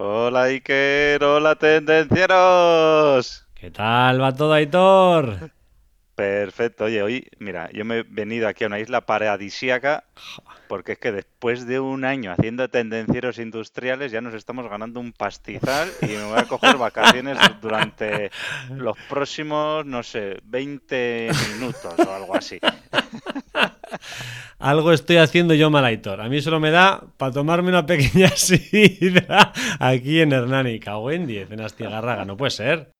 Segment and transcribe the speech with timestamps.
[0.00, 3.48] Hola Iker, hola tendencieros.
[3.52, 5.50] ¿Qué tal va todo, Aitor?
[6.14, 10.04] Perfecto, oye, hoy, mira, yo me he venido aquí a una isla paradisíaca
[10.68, 15.12] porque es que después de un año haciendo tendencieros industriales ya nos estamos ganando un
[15.12, 18.30] pastizal y me voy a coger vacaciones durante
[18.70, 22.60] los próximos, no sé, 20 minutos o algo así.
[24.58, 26.20] Algo estoy haciendo yo mal, Aitor.
[26.20, 30.80] A mí solo me da para tomarme una pequeña sidra aquí en Hernani.
[30.80, 32.24] Cago en 10, en Astigarraga.
[32.24, 32.90] No puede ser.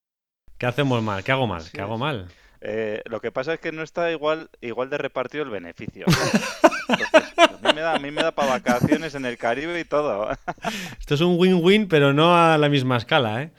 [0.56, 1.22] ¿Qué hacemos mal?
[1.22, 1.62] ¿Qué hago mal?
[1.72, 2.28] ¿Qué hago mal?
[2.60, 6.06] Eh, lo que pasa es que no está igual, igual de repartido el beneficio.
[6.88, 9.84] Entonces, a mí me da, a mí me da para vacaciones en el Caribe y
[9.84, 10.30] todo.
[10.98, 13.52] Esto es un win-win, pero no a la misma escala, ¿eh?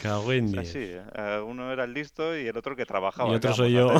[0.00, 0.68] Cago en 10.
[0.68, 3.30] Así, eh, uno era el listo y el otro que trabajaba.
[3.30, 3.94] Y otro ¿qué soy yo.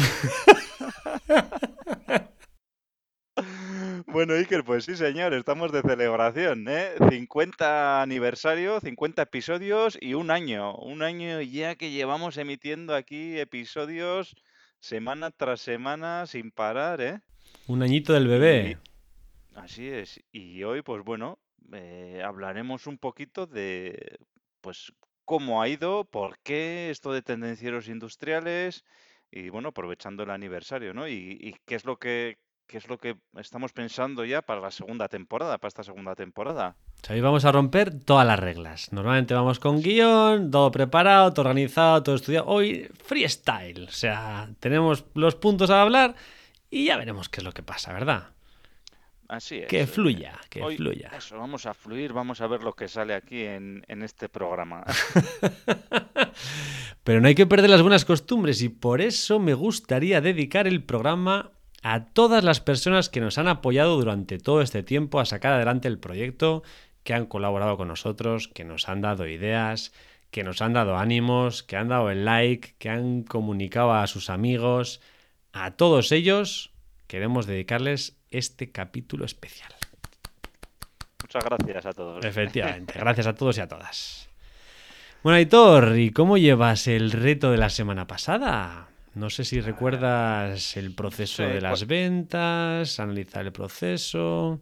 [4.06, 6.92] Bueno, Iker, pues sí, señor, estamos de celebración, ¿eh?
[7.10, 10.74] 50 aniversario, 50 episodios y un año.
[10.76, 14.34] Un año ya que llevamos emitiendo aquí episodios
[14.80, 17.20] semana tras semana sin parar, ¿eh?
[17.66, 18.78] Un añito del bebé.
[19.54, 20.20] Así es.
[20.32, 21.38] Y hoy, pues bueno,
[21.72, 24.18] eh, hablaremos un poquito de,
[24.60, 24.92] pues,
[25.24, 28.84] cómo ha ido, por qué esto de tendencieros industriales
[29.30, 31.06] y, bueno, aprovechando el aniversario, ¿no?
[31.08, 34.70] Y, y qué es lo que, qué es lo que estamos pensando ya para la
[34.70, 36.76] segunda temporada, para esta segunda temporada.
[37.10, 38.92] Hoy vamos a romper todas las reglas.
[38.92, 42.46] Normalmente vamos con guion, todo preparado, todo organizado, todo estudiado.
[42.46, 43.84] Hoy freestyle.
[43.88, 46.14] O sea, tenemos los puntos a hablar
[46.70, 48.30] y ya veremos qué es lo que pasa, ¿verdad?
[49.28, 49.66] Así es.
[49.66, 51.10] Que eh, fluya, que hoy, fluya.
[51.16, 54.84] Eso, vamos a fluir, vamos a ver lo que sale aquí en, en este programa.
[57.04, 60.84] Pero no hay que perder las buenas costumbres y por eso me gustaría dedicar el
[60.84, 61.50] programa
[61.82, 65.88] a todas las personas que nos han apoyado durante todo este tiempo a sacar adelante
[65.88, 66.62] el proyecto,
[67.02, 69.92] que han colaborado con nosotros, que nos han dado ideas,
[70.30, 74.30] que nos han dado ánimos, que han dado el like, que han comunicado a sus
[74.30, 75.00] amigos.
[75.52, 76.72] A todos ellos
[77.08, 79.72] queremos dedicarles este capítulo especial.
[81.22, 82.24] Muchas gracias a todos.
[82.24, 84.28] Efectivamente, gracias a todos y a todas.
[85.22, 88.91] Bueno, Aitor, ¿y cómo llevas el reto de la semana pasada?
[89.14, 94.60] No sé si recuerdas el proceso Sí, de las pues- ventas, analizar el proceso.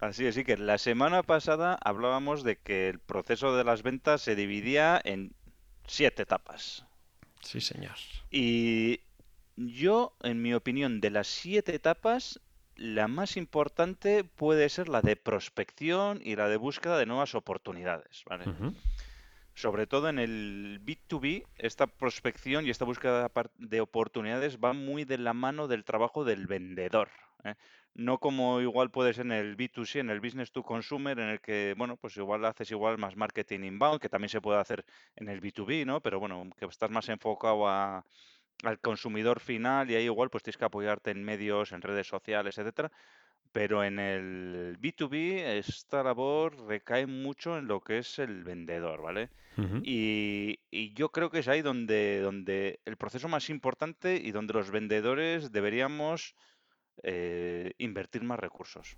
[0.00, 4.22] Así es, sí que la semana pasada hablábamos de que el proceso de las ventas
[4.22, 5.32] se dividía en
[5.86, 6.84] siete etapas.
[7.42, 7.94] Sí, señor.
[8.30, 9.00] Y
[9.56, 12.40] yo, en mi opinión, de las siete etapas,
[12.76, 18.24] la más importante puede ser la de prospección y la de búsqueda de nuevas oportunidades,
[18.28, 18.44] ¿vale?
[19.54, 25.18] Sobre todo en el B2B, esta prospección y esta búsqueda de oportunidades va muy de
[25.18, 27.08] la mano del trabajo del vendedor.
[27.44, 27.54] ¿eh?
[27.94, 31.40] No como igual puede ser en el B2C, en el business to consumer, en el
[31.40, 34.84] que, bueno, pues igual haces igual más marketing inbound, que también se puede hacer
[35.14, 36.00] en el B2B, ¿no?
[36.00, 38.04] Pero bueno, que estás más enfocado a,
[38.64, 42.58] al consumidor final y ahí igual pues tienes que apoyarte en medios, en redes sociales,
[42.58, 42.90] etcétera.
[43.54, 49.30] Pero en el B2B esta labor recae mucho en lo que es el vendedor, ¿vale?
[49.84, 54.54] Y, y yo creo que es ahí donde, donde el proceso más importante y donde
[54.54, 56.34] los vendedores deberíamos
[57.04, 58.96] eh, invertir más recursos.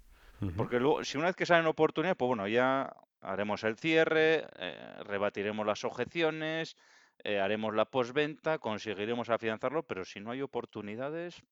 [0.56, 4.96] Porque luego, si una vez que salen oportunidades, pues bueno, ya haremos el cierre, eh,
[5.00, 6.78] rebatiremos las objeciones,
[7.24, 11.42] eh, haremos la postventa, conseguiremos afianzarlo, pero si no hay oportunidades,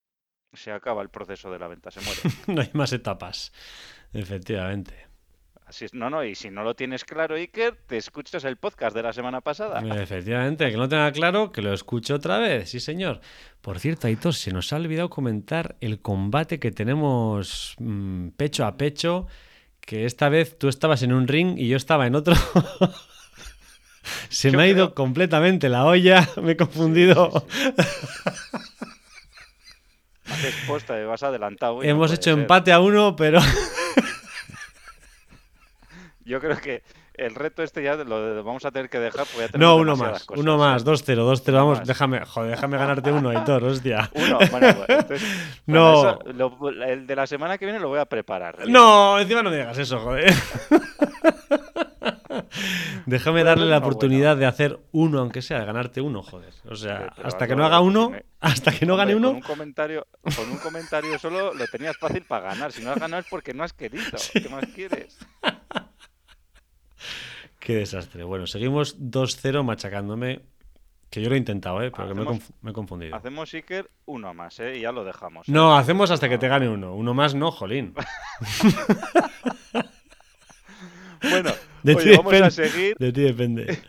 [0.54, 2.20] se acaba el proceso de la venta, se muere.
[2.46, 3.52] No hay más etapas.
[4.12, 5.04] Efectivamente.
[5.66, 8.94] Así es, no, no, y si no lo tienes claro, Iker, te escuchas el podcast
[8.94, 9.80] de la semana pasada.
[10.02, 13.20] Efectivamente, que no tenga claro, que lo escuche otra vez, sí señor.
[13.62, 18.76] Por cierto, Aitor, se nos ha olvidado comentar el combate que tenemos mm, pecho a
[18.76, 19.26] pecho,
[19.80, 22.34] que esta vez tú estabas en un ring y yo estaba en otro.
[24.28, 27.46] se Yo me ha ido completamente la olla, me he confundido.
[31.06, 31.76] Vas adelantado.
[31.76, 32.38] no Hemos puede hecho ser.
[32.40, 33.40] empate a uno, pero
[36.26, 36.82] Yo creo que
[37.14, 40.24] el reto este ya lo vamos a tener que dejar porque ya no, uno más,
[40.24, 40.86] cosas, uno más, ¿eh?
[40.86, 41.86] 2-0, 2-0, Uno vamos, más.
[41.86, 44.10] déjame, joder, déjame ganarte uno, Aitor, hostia.
[44.14, 45.22] Uno, bueno, pues, entonces,
[45.66, 45.98] No.
[45.98, 48.66] eso, lo- el de la semana que viene lo voy a preparar.
[48.68, 50.32] No, encima no me digas eso, joder.
[53.06, 56.52] Déjame darle la oportunidad de hacer uno, aunque sea, de ganarte uno, joder.
[56.70, 59.42] O sea, hasta que no haga uno, me- hasta que no gane Hombre, uno, Con
[59.42, 60.06] un comentario,
[60.36, 62.72] con un comentario solo lo tenías fácil para ganar.
[62.72, 64.04] Si no has ganado es porque no has querido.
[64.32, 65.18] ¿Qué más quieres?
[67.58, 68.24] qué desastre.
[68.24, 70.42] Bueno, seguimos 2-0 machacándome,
[71.10, 71.90] que yo lo he intentado, ¿eh?
[71.90, 73.16] pero que me he, Hacemos- conf- me he confundido.
[73.16, 74.78] Hacemos Iker uno más, ¿eh?
[74.78, 75.48] Y ya lo dejamos.
[75.48, 75.52] ¿eh?
[75.52, 76.94] No, hacemos hasta que te gane uno.
[76.94, 77.94] Uno más no, jolín.
[81.30, 82.96] Bueno, De oye, vamos a seguir.
[82.98, 83.78] De ti depende.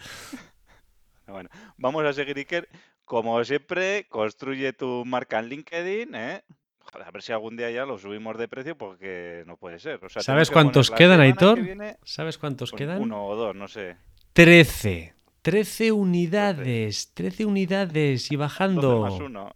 [1.27, 2.69] Bueno, vamos a seguir, Iker.
[3.03, 6.43] Como siempre, construye tu marca en LinkedIn, ¿eh?
[6.79, 10.03] Joder, a ver si algún día ya lo subimos de precio porque no puede ser.
[10.05, 11.55] O sea, ¿Sabes cuántos quedan, semana Aitor?
[11.55, 13.01] que viene, ¿Sabes cuántos pues, quedan?
[13.01, 13.97] Uno o dos, no sé.
[14.33, 15.13] 13.
[15.41, 17.11] 13 unidades.
[17.13, 19.01] 13 unidades y 12 bajando.
[19.01, 19.55] más uno.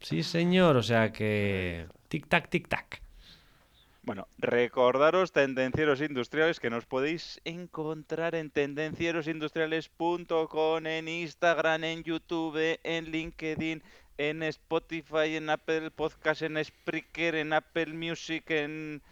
[0.00, 0.76] Sí, señor.
[0.76, 1.86] O sea que.
[2.08, 3.01] Tic-tac, tic-tac.
[4.04, 13.12] Bueno, recordaros tendencieros industriales que nos podéis encontrar en tendencierosindustriales.com, en Instagram, en YouTube, en
[13.12, 13.80] LinkedIn,
[14.18, 19.02] en Spotify, en Apple Podcast, en Spreaker, en Apple Music, en,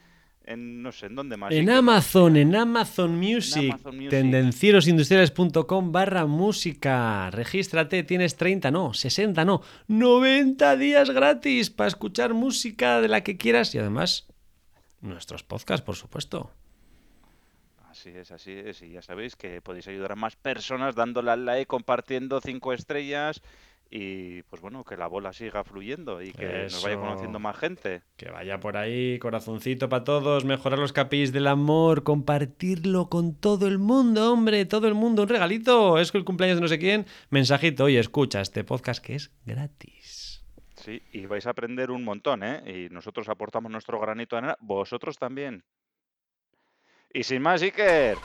[0.44, 1.52] en no sé, ¿en dónde más?
[1.52, 1.70] En?
[1.70, 4.10] Amazon, en Amazon Music, Music.
[4.10, 7.30] tendencierosindustriales.com barra música.
[7.30, 13.36] Regístrate, tienes 30, no, 60, no, 90 días gratis para escuchar música de la que
[13.36, 14.26] quieras y además
[15.00, 16.50] nuestros podcasts, por supuesto.
[17.88, 18.82] Así es, así es.
[18.82, 23.42] Y ya sabéis que podéis ayudar a más personas dándole al like, compartiendo cinco estrellas
[23.92, 28.02] y pues bueno, que la bola siga fluyendo y que nos vaya conociendo más gente.
[28.16, 33.66] Que vaya por ahí, corazoncito para todos, mejorar los capis del amor, compartirlo con todo
[33.66, 36.78] el mundo, hombre, todo el mundo, un regalito, es que el cumpleaños de no sé
[36.78, 39.99] quién, mensajito, oye, escucha este podcast que es gratis.
[40.84, 42.62] Sí, y vais a aprender un montón, ¿eh?
[42.66, 45.62] Y nosotros aportamos nuestro granito de arena, vosotros también.
[47.12, 48.18] Y sin más, Iker.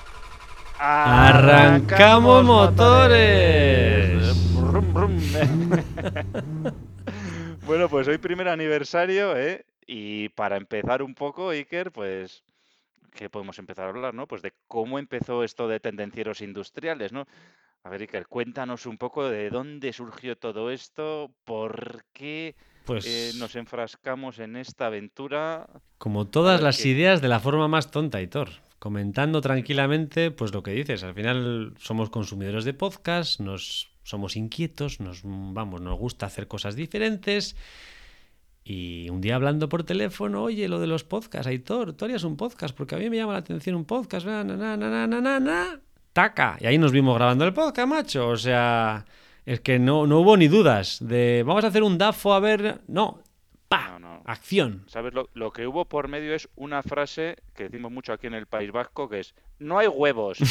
[0.77, 4.35] ¡Arrancamos motores!
[7.65, 9.65] Bueno, pues hoy primer aniversario, ¿eh?
[9.87, 12.43] Y para empezar un poco, Iker, pues,
[13.11, 14.27] ¿qué podemos empezar a hablar, no?
[14.27, 17.25] Pues de cómo empezó esto de tendencieros industriales, ¿no?
[17.85, 23.37] A ver, Iker, cuéntanos un poco de dónde surgió todo esto, por qué Pues eh,
[23.37, 25.69] nos enfrascamos en esta aventura.
[25.99, 28.49] como todas las ideas de la forma más tonta, Hitor.
[28.79, 31.03] Comentando tranquilamente, pues lo que dices.
[31.03, 36.75] Al final somos consumidores de podcast, nos somos inquietos, nos vamos, nos gusta hacer cosas
[36.75, 37.55] diferentes.
[38.63, 42.35] Y un día hablando por teléfono, oye, lo de los podcasts, Aitor, tú harías un
[42.35, 45.21] podcast, porque a mí me llama la atención un podcast, na, na, na, na, na,
[45.21, 45.81] na, na,
[46.15, 46.56] taca.
[46.62, 48.29] Y ahí nos vimos grabando el podcast, macho.
[48.29, 49.06] O sea,
[49.45, 52.79] es que no, no hubo ni dudas de vamos a hacer un DAFO a ver.
[52.88, 53.19] No,
[53.67, 54.21] pa, No, no.
[54.25, 54.85] acción.
[54.88, 55.13] ¿Sabes?
[55.13, 58.45] Lo, lo que hubo por medio es una frase que decimos mucho aquí en el
[58.45, 60.39] País Vasco, que es, no hay huevos.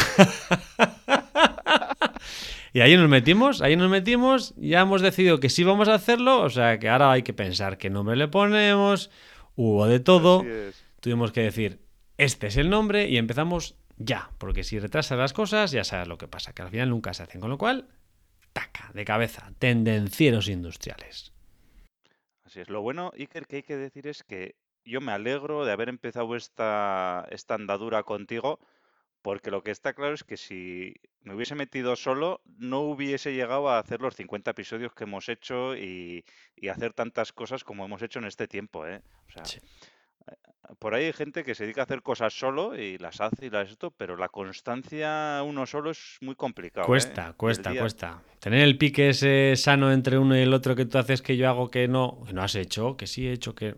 [2.72, 6.40] Y ahí nos metimos, ahí nos metimos, ya hemos decidido que sí vamos a hacerlo,
[6.40, 9.10] o sea que ahora hay que pensar qué nombre le ponemos,
[9.54, 10.44] hubo de todo,
[10.98, 11.78] tuvimos que decir,
[12.18, 16.18] este es el nombre y empezamos ya, porque si retrasas las cosas ya sabes lo
[16.18, 17.88] que pasa, que al final nunca se hacen, con lo cual,
[18.52, 21.32] taca, de cabeza, tendencieros industriales.
[22.44, 22.68] Así es.
[22.68, 26.36] Lo bueno, Iker, que hay que decir es que yo me alegro de haber empezado
[26.36, 28.60] esta, esta andadura contigo,
[29.22, 33.70] porque lo que está claro es que si me hubiese metido solo, no hubiese llegado
[33.70, 38.02] a hacer los 50 episodios que hemos hecho y, y hacer tantas cosas como hemos
[38.02, 39.00] hecho en este tiempo, ¿eh?
[39.28, 39.58] O sea, Sí.
[40.78, 43.50] Por ahí hay gente que se dedica a hacer cosas solo y las hace y
[43.50, 46.88] las esto, pero la constancia uno solo es muy complicado, ¿eh?
[46.88, 48.22] Cuesta, cuesta, día- cuesta.
[48.40, 51.48] Tener el pique ese sano entre uno y el otro que tú haces que yo
[51.48, 53.74] hago que no, que no has hecho, que sí he hecho, que...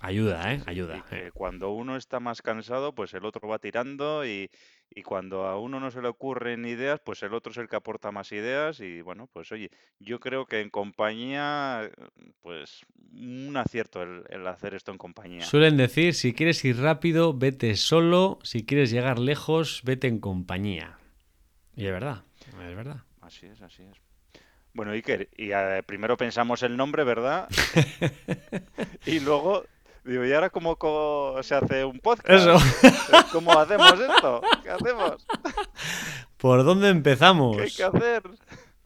[0.00, 0.62] Ayuda, ¿eh?
[0.66, 0.96] Ayuda.
[0.96, 4.50] y que cuando uno está más cansado, pues el otro va tirando y,
[4.90, 7.76] y cuando a uno no se le ocurren ideas, pues el otro es el que
[7.76, 11.90] aporta más ideas y bueno, pues oye, yo creo que en compañía,
[12.40, 15.42] pues un acierto el, el hacer esto en compañía.
[15.42, 20.98] Suelen decir, si quieres ir rápido, vete solo, si quieres llegar lejos, vete en compañía.
[21.76, 23.04] Y es verdad, es verdad.
[23.20, 23.96] Así es, así es.
[24.72, 27.48] Bueno, Iker, y eh, primero pensamos el nombre, ¿verdad?
[29.06, 29.64] y luego,
[30.04, 30.76] digo, ¿y ahora cómo
[31.42, 32.28] se hace un podcast?
[32.28, 32.56] Eso.
[33.32, 34.42] ¿Cómo hacemos esto?
[34.62, 35.26] ¿Qué hacemos?
[36.36, 37.56] ¿Por dónde empezamos?
[37.56, 38.22] ¿Qué hay que hacer?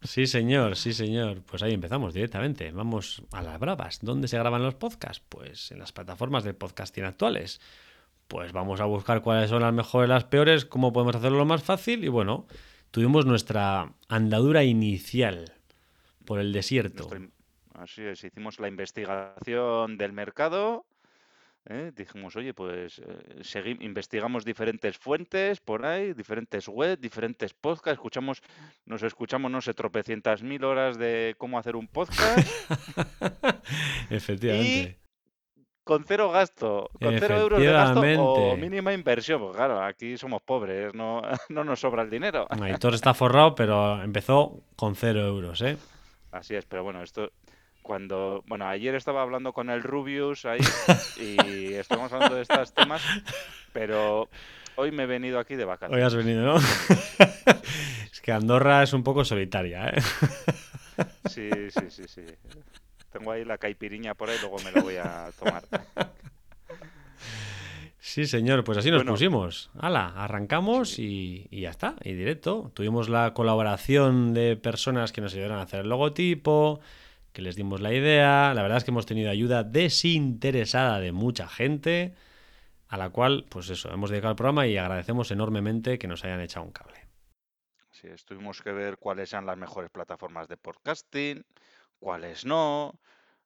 [0.02, 1.42] Sí, señor, sí, señor.
[1.42, 2.70] Pues ahí empezamos directamente.
[2.72, 4.00] Vamos a las bravas.
[4.02, 5.22] ¿Dónde se graban los podcasts?
[5.28, 7.60] Pues en las plataformas de podcasting actuales.
[8.28, 11.62] Pues vamos a buscar cuáles son las mejores, las peores, cómo podemos hacerlo lo más
[11.62, 12.04] fácil.
[12.04, 12.46] Y bueno,
[12.90, 15.54] tuvimos nuestra andadura inicial
[16.24, 17.08] por el desierto.
[17.74, 20.86] Así es, hicimos la investigación del mercado
[21.66, 21.92] ¿eh?
[21.94, 28.42] dijimos, oye, pues eh, investigamos diferentes fuentes por ahí, diferentes webs, diferentes podcasts, escuchamos,
[28.86, 32.38] nos escuchamos, no sé, tropecientas mil horas de cómo hacer un podcast
[34.10, 34.98] y Efectivamente.
[35.84, 39.40] con cero gasto, con cero euros de gasto o mínima inversión.
[39.40, 42.46] Pues claro, aquí somos pobres, no, no nos sobra el dinero.
[42.50, 45.76] Aitor está forrado, pero empezó con cero euros, ¿eh?
[46.30, 47.30] Así es, pero bueno, esto
[47.84, 50.58] cuando, bueno, ayer estaba hablando con el Rubius ahí
[51.20, 53.02] y estamos hablando de estos temas,
[53.74, 54.28] pero
[54.76, 56.04] hoy me he venido aquí de Hoy vacaciones.
[56.04, 56.56] has venido, ¿no?
[58.10, 60.02] es que Andorra es un poco solitaria, ¿eh?
[61.28, 62.22] Sí, sí, sí, sí.
[63.12, 65.62] Tengo ahí la caipiriña por ahí, luego me la voy a tomar.
[67.98, 69.12] Sí, señor, pues así nos Bueno.
[69.12, 69.70] pusimos.
[69.78, 72.70] Hala, arrancamos y, y ya está, y directo.
[72.74, 76.80] Tuvimos la colaboración de personas que nos ayudaron a hacer el logotipo,
[77.34, 78.54] que les dimos la idea.
[78.54, 82.14] La verdad es que hemos tenido ayuda desinteresada de mucha gente,
[82.88, 86.40] a la cual, pues eso, hemos dedicado el programa y agradecemos enormemente que nos hayan
[86.40, 86.96] echado un cable.
[87.90, 91.44] Sí, tuvimos que ver cuáles eran las mejores plataformas de podcasting,
[91.98, 92.94] cuáles no.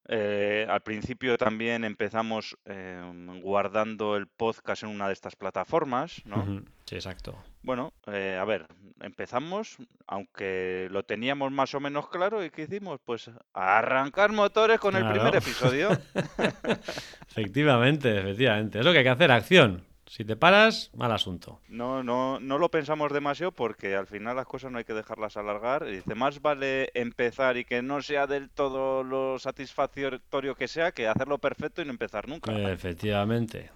[0.07, 6.63] Eh, al principio también empezamos eh, guardando el podcast en una de estas plataformas, ¿no?
[6.85, 7.39] Sí, exacto.
[7.63, 8.67] Bueno, eh, a ver,
[9.01, 13.01] empezamos, aunque lo teníamos más o menos claro, ¿y qué hicimos?
[13.05, 15.91] Pues arrancar motores con el primer episodio.
[17.31, 18.79] Efectivamente, efectivamente.
[18.79, 19.85] Es lo que hay que hacer, acción.
[20.07, 21.61] Si te paras, mal asunto.
[21.69, 25.37] No, no, no lo pensamos demasiado porque al final las cosas no hay que dejarlas
[25.37, 25.87] alargar.
[25.87, 30.93] Y dice, más vale empezar y que no sea del todo lo satisfactorio que sea
[30.93, 32.53] que hacerlo perfecto y no empezar nunca.
[32.71, 33.71] Efectivamente.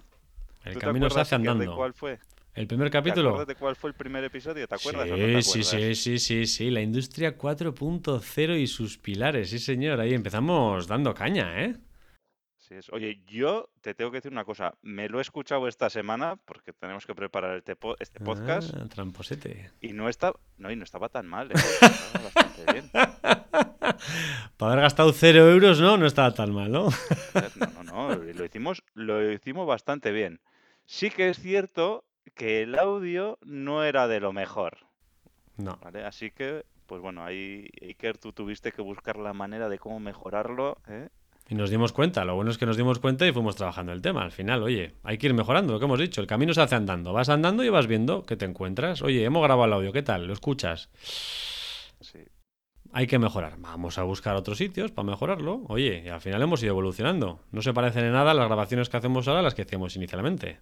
[0.65, 1.75] El ¿Tú te camino se acuerdas, hace de andando.
[1.75, 2.17] cuál fue?
[2.55, 3.29] El primer ¿Te capítulo.
[3.29, 4.67] acuerdas de cuál fue el primer episodio?
[4.67, 6.69] ¿Te acuerdas o no te Sí, sí, sí, sí, sí, sí.
[6.69, 9.49] La industria 4.0 y sus pilares.
[9.49, 9.99] Sí, señor.
[9.99, 11.75] Ahí empezamos dando caña, ¿eh?
[12.59, 12.89] Sí es.
[12.93, 14.75] Oye, yo te tengo que decir una cosa.
[14.83, 18.87] Me lo he escuchado esta semana porque tenemos que preparar este, po- este podcast Ah,
[18.87, 19.71] tramposete.
[19.81, 21.55] y no está, no, y no estaba tan mal, ¿eh?
[21.55, 22.89] Estaba bastante bien.
[24.57, 25.97] Para haber gastado cero euros, ¿no?
[25.97, 26.89] No estaba tan mal, ¿no?
[27.55, 30.39] No, no, no, lo hicimos, lo hicimos bastante bien.
[30.85, 32.05] Sí que es cierto
[32.35, 34.77] que el audio no era de lo mejor,
[35.57, 35.77] No.
[35.83, 36.03] ¿vale?
[36.05, 40.77] Así que, pues bueno, ahí, Iker, tú tuviste que buscar la manera de cómo mejorarlo,
[40.87, 41.09] ¿eh?
[41.49, 42.23] Y nos dimos cuenta.
[42.23, 44.23] Lo bueno es que nos dimos cuenta y fuimos trabajando el tema.
[44.23, 46.21] Al final, oye, hay que ir mejorando, lo que hemos dicho.
[46.21, 47.11] El camino se hace andando.
[47.11, 49.01] Vas andando y vas viendo que te encuentras.
[49.01, 50.25] Oye, hemos grabado el audio, ¿qué tal?
[50.25, 50.89] ¿Lo escuchas?
[51.99, 52.19] Sí.
[52.93, 53.55] Hay que mejorar.
[53.57, 55.63] Vamos a buscar otros sitios para mejorarlo.
[55.67, 57.41] Oye, y al final hemos ido evolucionando.
[57.51, 60.59] No se parecen en nada las grabaciones que hacemos ahora a las que hacíamos inicialmente.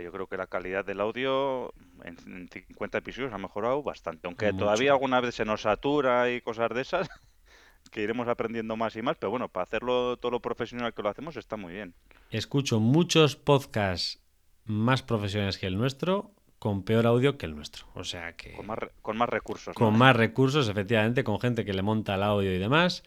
[0.00, 1.72] Yo creo que la calidad del audio
[2.04, 4.64] en en 50 episodios ha mejorado bastante, aunque Mucho.
[4.64, 7.08] todavía alguna vez se nos satura y cosas de esas,
[7.90, 11.08] que iremos aprendiendo más y más, pero bueno, para hacerlo todo lo profesional que lo
[11.08, 11.94] hacemos está muy bien.
[12.30, 14.20] Escucho muchos podcasts
[14.64, 17.86] más profesionales que el nuestro con peor audio que el nuestro.
[17.94, 19.74] O sea que Con más, re- con más recursos.
[19.76, 19.84] ¿no?
[19.84, 23.02] con más recursos, efectivamente, con gente que le monta el audio y demás.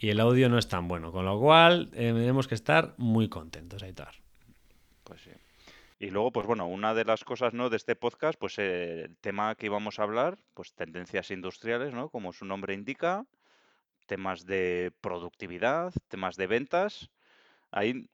[0.00, 1.12] Y el audio no es tan bueno.
[1.12, 4.08] Con lo cual, eh, tenemos que estar muy contentos, Aitor.
[5.98, 7.70] Y luego, pues bueno, una de las cosas, ¿no?
[7.70, 12.08] de este podcast, pues eh, el tema que íbamos a hablar, pues tendencias industriales, ¿no?
[12.08, 13.26] Como su nombre indica,
[14.06, 17.10] temas de productividad, temas de ventas.
[17.72, 18.08] Ahí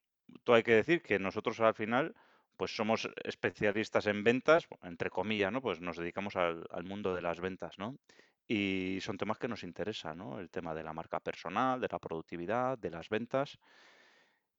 [0.45, 2.15] todo hay que decir que nosotros al final,
[2.57, 5.61] pues somos especialistas en ventas, entre comillas, ¿no?
[5.61, 7.99] Pues nos dedicamos al mundo de las ventas, ¿no?
[8.47, 10.41] Y son temas que nos interesan, ¿no?
[10.41, 13.59] El tema de la marca personal, de la productividad, de las ventas.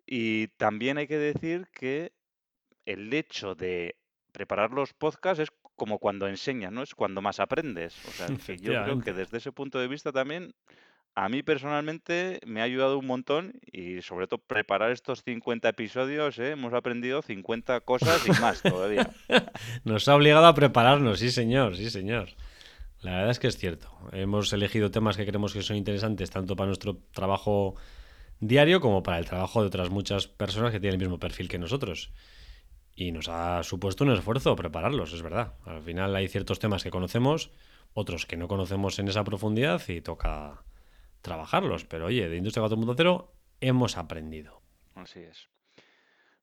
[0.06, 2.14] Y también hay que decir que
[2.86, 3.96] el hecho de
[4.32, 6.84] preparar los podcasts es como cuando enseñas, ¿no?
[6.84, 7.96] Es cuando más aprendes.
[8.08, 10.54] O sea, que yo creo que desde ese punto de vista también,
[11.16, 16.38] a mí personalmente me ha ayudado un montón y sobre todo preparar estos 50 episodios,
[16.40, 16.52] ¿eh?
[16.52, 19.10] Hemos aprendido 50 cosas y más todavía.
[19.86, 22.30] Nos ha obligado a prepararnos, sí señor, sí señor.
[23.02, 23.90] La verdad es que es cierto.
[24.12, 27.76] Hemos elegido temas que creemos que son interesantes tanto para nuestro trabajo
[28.40, 31.60] diario como para el trabajo de otras muchas personas que tienen el mismo perfil que
[31.60, 32.12] nosotros.
[32.96, 35.54] Y nos ha supuesto un esfuerzo prepararlos, es verdad.
[35.66, 37.52] Al final hay ciertos temas que conocemos,
[37.94, 40.64] otros que no conocemos en esa profundidad y toca
[41.22, 41.84] trabajarlos.
[41.86, 43.28] Pero oye, de Industria 4.0
[43.60, 44.62] hemos aprendido.
[44.96, 45.50] Así es.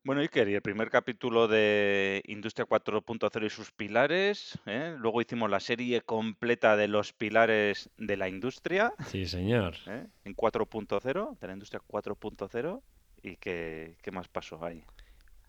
[0.04, 4.96] Bueno, Iker, y el primer capítulo de Industria 4.0 y sus pilares, ¿eh?
[4.98, 9.76] Luego hicimos la serie completa de los pilares de la industria, Sí, señor.
[9.86, 10.08] ¿eh?
[10.24, 12.82] En 4.0, de la industria 4.0.
[13.22, 14.82] ¿Y qué, qué más pasó ahí?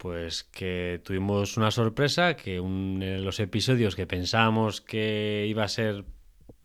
[0.04, 5.70] Pues que tuvimos una sorpresa, que un, en los episodios que pensábamos que iba a
[5.70, 6.04] ser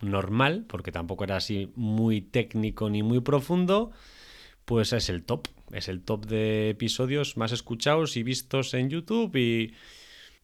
[0.00, 3.92] normal, porque tampoco era así muy técnico ni muy profundo,
[4.64, 5.46] pues es el top.
[5.70, 9.36] Es el top de episodios más escuchados y vistos en YouTube.
[9.36, 9.72] ¿Y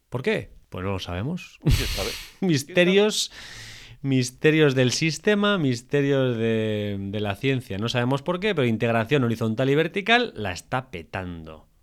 [0.08, 0.52] por qué?
[0.68, 1.58] Pues no lo sabemos.
[2.40, 3.32] Misterios,
[4.02, 7.76] misterios del sistema, misterios de, de la ciencia.
[7.76, 11.73] No sabemos por qué, pero integración horizontal y vertical la está petando.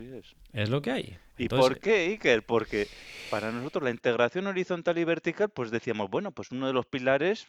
[0.00, 0.34] Así es.
[0.52, 1.18] Es lo que hay.
[1.36, 2.44] ¿Y Entonces, por qué, Iker?
[2.44, 2.88] Porque
[3.30, 7.46] para nosotros la integración horizontal y vertical, pues decíamos, bueno, pues uno de los pilares,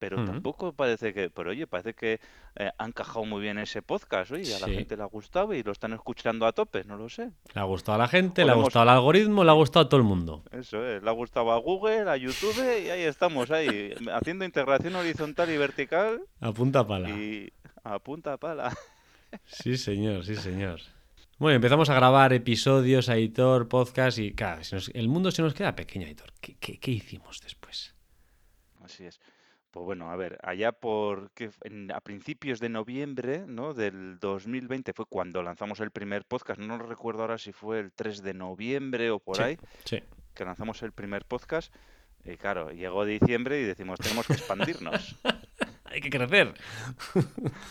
[0.00, 2.18] pero tampoco parece que, pero oye, parece que
[2.56, 5.62] eh, han encajado muy bien ese podcast, oye, a la gente le ha gustado y
[5.62, 7.30] lo están escuchando a tope, no lo sé.
[7.54, 9.88] Le ha gustado a la gente, le ha gustado al algoritmo, le ha gustado a
[9.88, 10.42] todo el mundo.
[10.50, 14.96] Eso es, le ha gustado a Google, a YouTube y ahí estamos, ahí, haciendo integración
[14.96, 17.08] horizontal y vertical A punta pala.
[17.08, 17.52] y
[17.84, 18.76] a punta pala.
[19.46, 20.80] Sí, señor, sí, señor.
[21.42, 25.54] Bueno, empezamos a grabar episodios, Aitor, podcast y claro, se nos- el mundo se nos
[25.54, 26.32] queda pequeño, Aitor.
[26.40, 27.96] ¿Qué, qué- qué hicimos después?
[28.84, 29.20] Así es.
[29.72, 31.50] Pues bueno, a ver, allá por que
[31.92, 33.74] a principios de noviembre, ¿no?
[33.74, 36.60] del 2020 fue cuando lanzamos el primer podcast.
[36.60, 40.00] No recuerdo ahora si fue el 3 de noviembre o por Sí, ahí sí.
[40.34, 41.74] que lanzamos el primer podcast.
[42.24, 45.16] Y claro, llegó diciembre y decimos, tenemos que expandirnos.
[45.86, 46.54] Hay que crecer.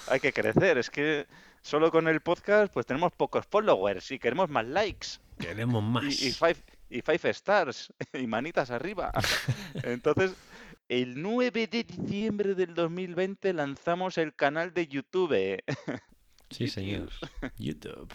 [0.10, 0.78] Hay que crecer.
[0.78, 1.26] Es que
[1.62, 5.08] solo con el podcast pues tenemos pocos followers y queremos más likes.
[5.40, 6.04] Queremos más.
[6.04, 6.58] Y, y five,
[6.90, 9.12] y five stars y manitas arriba.
[9.84, 10.36] Entonces,
[10.90, 15.64] el 9 de diciembre del 2020 lanzamos el canal de YouTube.
[16.50, 17.10] Sí, señor.
[17.58, 18.14] YouTube.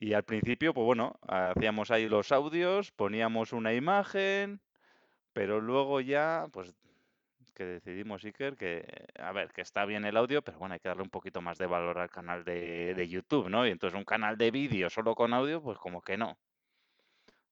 [0.00, 4.60] Y al principio, pues bueno, hacíamos ahí los audios, poníamos una imagen,
[5.32, 6.72] pero luego ya, pues
[7.58, 8.86] que decidimos, Iker, que,
[9.18, 11.58] a ver, que está bien el audio, pero bueno, hay que darle un poquito más
[11.58, 13.66] de valor al canal de, de YouTube, ¿no?
[13.66, 16.38] Y entonces un canal de vídeo solo con audio, pues como que no.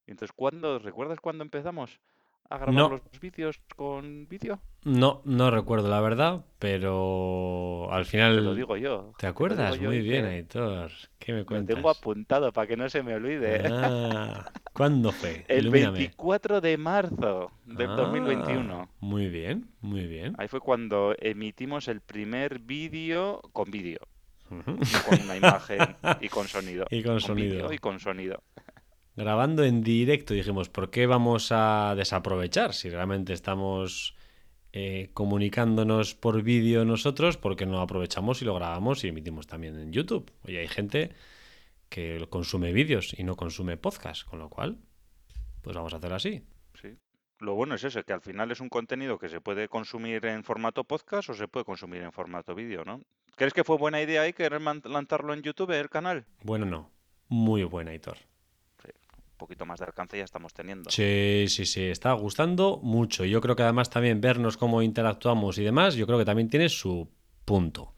[0.06, 2.00] Y entonces, ¿cuándo, recuerdas cuándo empezamos
[2.50, 2.88] a grabar No.
[2.90, 4.60] los vídeos con vídeo?
[4.84, 8.56] No, no recuerdo la verdad, pero al Te lo final...
[8.56, 9.12] digo yo.
[9.18, 9.80] ¿Te lo acuerdas?
[9.80, 10.34] Muy bien, Iker.
[10.36, 10.90] Aitor.
[11.18, 11.74] ¿Qué me Lo cuentas?
[11.74, 13.62] tengo apuntado para que no se me olvide.
[13.68, 15.44] Ah, ¿Cuándo fue?
[15.48, 15.98] El Ilumíname.
[15.98, 18.88] 24 de marzo del Ah, 2021.
[19.00, 20.34] Muy bien, muy bien.
[20.38, 24.00] Ahí fue cuando emitimos el primer vídeo con vídeo,
[24.50, 25.78] no con una imagen
[26.20, 26.86] y con sonido.
[26.90, 27.72] Y con sonido.
[27.72, 28.42] y con sonido.
[29.16, 34.14] Grabando en directo dijimos, ¿por qué vamos a desaprovechar si realmente estamos
[34.72, 37.38] eh, comunicándonos por vídeo nosotros?
[37.38, 40.30] ¿Por qué no aprovechamos y lo grabamos y emitimos también en YouTube?
[40.44, 41.12] Oye, hay gente
[41.88, 44.78] que consume vídeos y no consume podcast, con lo cual,
[45.62, 46.42] pues vamos a hacer así.
[46.80, 46.96] Sí.
[47.38, 50.44] Lo bueno es eso, que al final es un contenido que se puede consumir en
[50.44, 53.02] formato podcast o se puede consumir en formato vídeo, ¿no?
[53.36, 56.24] ¿Crees que fue buena idea ahí querer lanzarlo en YouTube, el canal?
[56.42, 56.90] Bueno, no.
[57.28, 58.16] Muy buena, Hitor.
[59.36, 60.90] Poquito más de alcance ya estamos teniendo.
[60.90, 63.24] Sí, sí, sí, está gustando mucho.
[63.24, 66.68] Yo creo que además también vernos cómo interactuamos y demás, yo creo que también tiene
[66.68, 67.10] su
[67.44, 67.94] punto.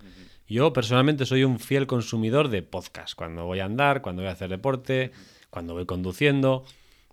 [0.46, 4.33] Yo personalmente soy un fiel consumidor de podcast, cuando voy a andar, cuando voy a
[4.33, 5.12] hacer deporte,
[5.51, 6.64] cuando voy conduciendo,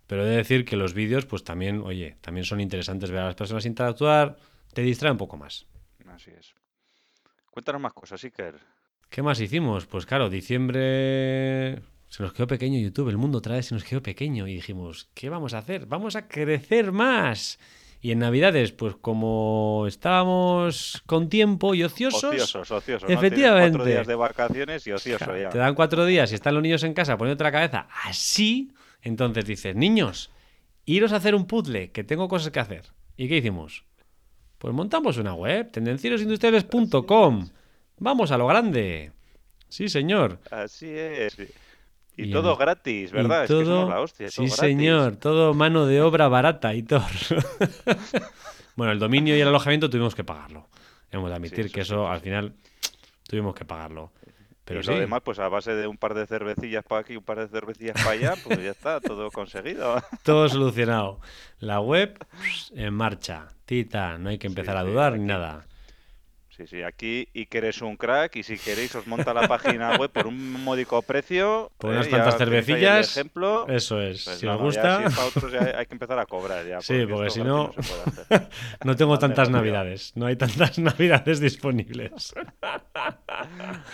[0.08, 3.26] pero he de decir que los vídeos pues también, oye, también son interesantes ver a
[3.26, 4.38] las personas interactuar,
[4.74, 5.68] te distrae un poco más.
[6.08, 6.54] Así es.
[7.52, 8.56] Cuéntanos más cosas, Iker.
[9.10, 9.86] ¿Qué más hicimos?
[9.86, 11.82] Pues claro, diciembre
[12.16, 15.10] se nos quedó pequeño YouTube, el mundo otra vez se nos quedó pequeño y dijimos,
[15.14, 15.86] ¿qué vamos a hacer?
[15.86, 17.60] Vamos a crecer más.
[18.00, 23.10] Y en Navidades, pues como estábamos con tiempo y ociosos, Ociosos, ociosos.
[23.10, 23.14] ¿no?
[23.14, 23.80] Efectivamente.
[23.80, 25.50] cuatro días de vacaciones y ocioso claro, ya.
[25.50, 29.44] te dan cuatro días y están los niños en casa poniéndote la cabeza así, entonces
[29.44, 30.32] dices, niños,
[30.86, 32.84] iros a hacer un puzzle, que tengo cosas que hacer.
[33.18, 33.84] ¿Y qué hicimos?
[34.58, 37.50] Pues montamos una web, tendencierosindustriales.com.
[37.98, 39.12] Vamos a lo grande.
[39.68, 40.40] Sí, señor.
[40.50, 41.36] Así es.
[42.18, 43.44] Y, Y todo gratis, Y ¿verdad?
[43.44, 44.30] Es que somos todo- la hostia.
[44.30, 45.16] Sí, todo señor.
[45.18, 47.06] Todo mano de obra barata y todo.
[48.76, 50.68] bueno, el dominio y el alojamiento tuvimos que pagarlo.
[51.12, 52.54] Hemos de admitir eso que eso al final
[53.28, 54.12] tuvimos que pagarlo.
[54.66, 57.16] Pero y sí, lo demás, pues a base de un par de cervecillas para aquí,
[57.16, 60.02] un par de cervecillas para allá, pues ya está, todo conseguido.
[60.24, 61.20] todo solucionado.
[61.60, 62.18] La web
[62.76, 63.48] en marcha.
[63.66, 65.66] Tita, no hay que empezar a dudar ni nada.
[66.56, 70.10] Sí, sí, aquí Iker es un crack y si queréis os monta la página web
[70.10, 71.70] por un módico precio.
[71.78, 73.18] Por eh, unas cuantas el cervecillas.
[73.18, 73.68] ejemplo.
[73.68, 74.24] Eso es.
[74.24, 76.26] Pues si no, os no, ya gusta, si para otros ya hay que empezar a
[76.26, 76.80] cobrar ya.
[76.80, 78.48] Sí, porque si no- hacer.
[78.86, 80.14] no tengo tantas navidades.
[80.16, 82.34] No hay tantas navidades disponibles.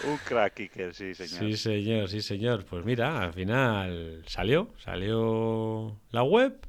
[0.03, 1.39] Un crack Iker, sí, señor.
[1.39, 2.65] Sí, señor, sí, señor.
[2.65, 6.59] Pues mira, al final salió, salió la web,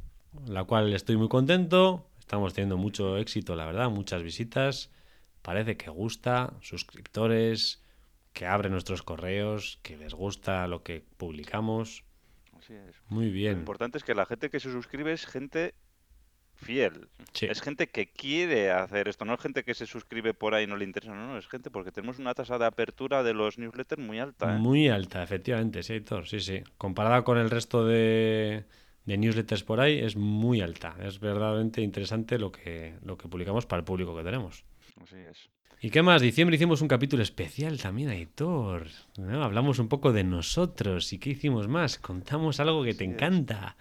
[0.46, 2.07] la cual estoy muy contento.
[2.18, 4.90] Estamos teniendo mucho éxito, la verdad, muchas visitas.
[5.42, 7.83] Parece que gusta, suscriptores,
[8.33, 12.05] que abren nuestros correos, que les gusta lo que publicamos.
[12.57, 12.96] Así es.
[13.09, 13.59] Muy Lo bien.
[13.59, 15.74] importante es que la gente que se suscribe es gente
[16.55, 17.09] fiel.
[17.33, 17.46] Sí.
[17.46, 20.66] Es gente que quiere hacer esto, no es gente que se suscribe por ahí y
[20.68, 23.59] no le interesa, no, no, es gente porque tenemos una tasa de apertura de los
[23.59, 24.55] newsletters muy alta.
[24.55, 24.59] ¿eh?
[24.59, 26.62] Muy alta, efectivamente, sí, Héctor, sí, sí.
[26.78, 28.64] Comparada con el resto de,
[29.05, 30.94] de newsletters por ahí, es muy alta.
[31.00, 34.64] Es verdaderamente interesante lo que, lo que publicamos para el público que tenemos.
[35.00, 35.50] Así es.
[35.81, 36.22] ¿Y qué más?
[36.22, 38.87] Diciembre hicimos un capítulo especial también, Aitor.
[39.18, 39.42] ¿no?
[39.42, 41.12] Hablamos un poco de nosotros.
[41.12, 41.98] ¿Y qué hicimos más?
[41.98, 43.11] Contamos algo que te es.
[43.11, 43.76] encanta.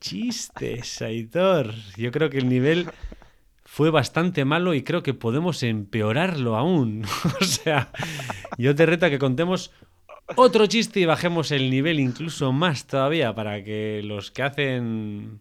[0.00, 1.74] Chistes, Aitor.
[1.96, 2.86] Yo creo que el nivel
[3.64, 7.04] fue bastante malo y creo que podemos empeorarlo aún.
[7.40, 7.90] o sea,
[8.56, 9.72] yo te reto a que contemos
[10.34, 15.40] otro chiste y bajemos el nivel incluso más todavía para que los que hacen...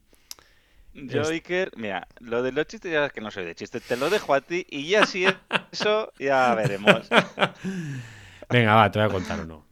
[0.96, 3.84] Yo, Es- Iker, mira, lo de los chistes ya es que no soy de chistes,
[3.84, 5.36] te lo dejo a ti y ya si es
[5.72, 7.10] eso, ya veremos.
[8.50, 9.66] Venga, va, te voy a contar uno.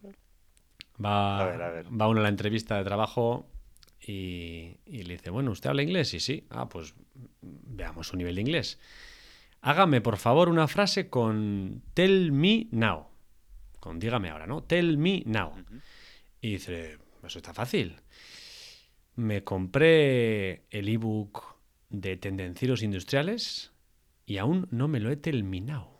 [1.03, 1.85] Va, A ver, a ver.
[1.87, 3.47] va uno a la entrevista de trabajo
[4.01, 6.13] y, y le dice, bueno, ¿usted habla inglés?
[6.13, 6.45] Y sí.
[6.49, 6.93] Ah, pues
[7.41, 8.79] veamos su nivel de inglés.
[9.61, 13.07] Hágame, por favor, una frase con tell me now.
[13.79, 14.63] Con dígame ahora, ¿no?
[14.63, 15.55] Tell me now.
[16.41, 17.95] Y dice, eso está fácil.
[19.15, 21.43] Me compré el ebook
[21.89, 23.71] de Tendencieros Industriales
[24.25, 25.99] y aún no me lo he terminado.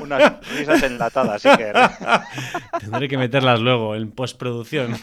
[0.00, 1.74] Unas risas enlatadas, Iker.
[2.80, 4.96] Tendré que meterlas luego en postproducción.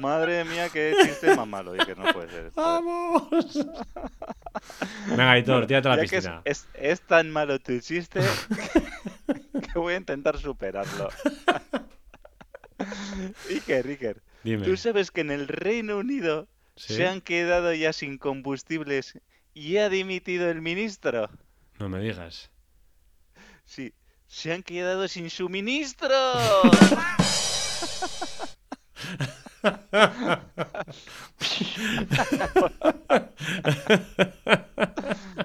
[0.00, 2.46] Madre mía, qué chiste más malo, Iker, no puede ser.
[2.46, 2.60] esto.
[2.60, 3.58] ¡Vamos!
[5.08, 6.42] Venga, Aitor, tírate a la que es, piscina.
[6.44, 8.20] es- es tan malo tu chiste
[9.72, 11.08] que voy a intentar superarlo.
[13.48, 14.66] Iker, Iker, Dime.
[14.66, 16.94] ¿tú sabes que en el Reino Unido ¿Sí?
[16.94, 19.18] se han quedado ya sin combustibles
[19.54, 21.30] y ha dimitido el ministro?
[21.78, 22.50] No me digas.
[23.64, 23.94] Sí,
[24.26, 26.08] se han quedado sin suministro.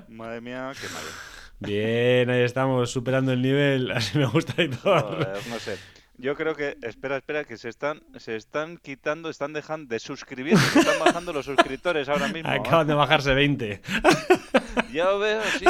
[0.10, 1.08] Madre mía, qué malo.
[1.62, 3.92] Bien, ahí estamos, superando el nivel.
[3.96, 5.04] Así me gusta, Aitor.
[5.04, 5.78] Joder, no sé.
[6.18, 10.58] Yo creo que, espera, espera, que se están, se están quitando, están dejando de suscribir,
[10.58, 12.52] se están bajando los suscriptores ahora mismo.
[12.52, 12.58] ¿eh?
[12.60, 13.82] Acaban de bajarse 20.
[14.94, 15.66] Ya lo veo, sí.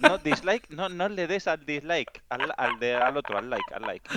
[0.00, 3.74] No, dislike, no, no le des al dislike, al, al, de, al otro, al like,
[3.74, 4.08] al like.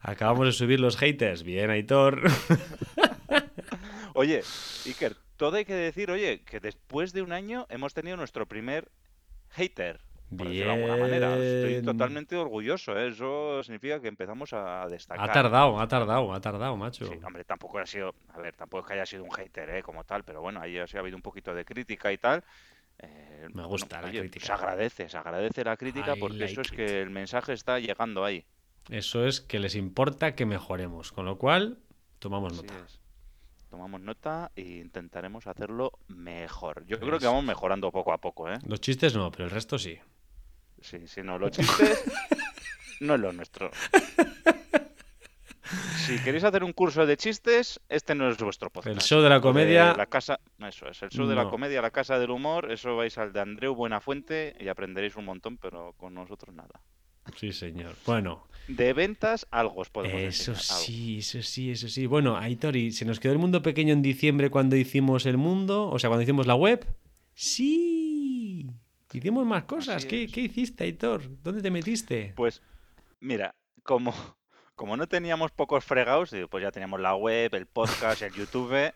[0.00, 1.42] Acabamos de subir los haters.
[1.42, 2.22] Bien, Aitor.
[4.14, 4.42] Oye,
[4.86, 8.90] Iker, todo hay que decir, oye, que después de un año hemos tenido nuestro primer
[9.50, 10.00] hater.
[10.30, 11.36] Por decirlo de alguna manera.
[11.36, 13.08] Estoy totalmente orgulloso, ¿eh?
[13.08, 15.28] Eso significa que empezamos a destacar.
[15.28, 17.06] Ha tardado, ha tardado, ha tardado, macho.
[17.06, 19.82] Sí, hombre, tampoco ha sido, a ver, tampoco es que haya sido un hater, ¿eh?
[19.82, 22.42] Como tal, pero bueno, ahí sí ha habido un poquito de crítica y tal.
[22.98, 24.46] Eh, Me bueno, gusta la oye, crítica.
[24.46, 26.76] Se agradece, se agradece la crítica I porque eso es it.
[26.76, 28.44] que el mensaje está llegando ahí.
[28.88, 31.12] Eso es que les importa que mejoremos.
[31.12, 31.78] Con lo cual,
[32.18, 32.84] tomamos Así nota.
[32.84, 33.00] es.
[33.70, 36.84] Tomamos nota e intentaremos hacerlo mejor.
[36.86, 38.58] Yo creo que vamos mejorando poco a poco, ¿eh?
[38.66, 39.98] Los chistes no, pero el resto sí.
[40.84, 42.04] Sí, si no, los chistes
[43.00, 43.70] no es lo nuestro.
[45.96, 48.94] Si queréis hacer un curso de chistes, este no es vuestro podcast.
[48.94, 49.94] El show de la comedia.
[49.96, 53.16] la casa, eso es, el show de la comedia, la casa del humor, eso vais
[53.16, 56.80] al de Andreu Buenafuente y aprenderéis un montón, pero con nosotros nada.
[57.36, 57.96] Sí, señor.
[58.04, 60.84] Bueno, De ventas, algo os podemos eso enseñar, algo.
[60.84, 62.04] sí, eso sí, eso sí.
[62.04, 65.88] Bueno, Aitori, ¿se nos quedó el mundo pequeño en diciembre cuando hicimos el mundo?
[65.88, 66.86] O sea, cuando hicimos la web.
[67.32, 68.66] Sí.
[69.14, 70.04] Hicimos más cosas.
[70.06, 71.22] ¿Qué, qué hiciste, Aitor?
[71.44, 72.32] ¿Dónde te metiste?
[72.34, 72.62] Pues,
[73.20, 74.12] mira, como,
[74.74, 78.92] como no teníamos pocos fregados, pues ya teníamos la web, el podcast, el YouTube.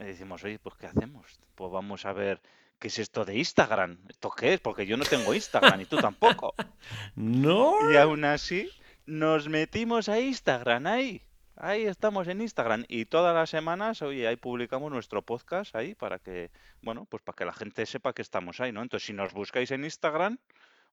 [0.00, 1.38] Y decimos, oye, pues ¿qué hacemos?
[1.54, 2.42] Pues vamos a ver
[2.80, 3.98] qué es esto de Instagram.
[4.08, 4.60] ¿Esto qué es?
[4.60, 6.54] Porque yo no tengo Instagram y tú tampoco.
[7.14, 7.92] No.
[7.92, 8.68] Y aún así,
[9.06, 11.22] nos metimos a Instagram ahí.
[11.60, 16.20] Ahí estamos en Instagram y todas las semanas, oye, ahí publicamos nuestro podcast ahí para
[16.20, 18.80] que, bueno, pues para que la gente sepa que estamos ahí, ¿no?
[18.80, 20.38] Entonces, si nos buscáis en Instagram,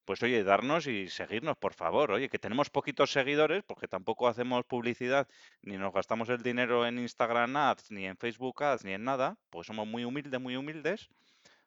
[0.05, 2.11] pues oye, darnos y seguirnos, por favor.
[2.11, 5.27] Oye, que tenemos poquitos seguidores porque tampoco hacemos publicidad
[5.61, 9.37] ni nos gastamos el dinero en Instagram Ads, ni en Facebook Ads, ni en nada,
[9.51, 11.09] pues somos muy humildes, muy humildes,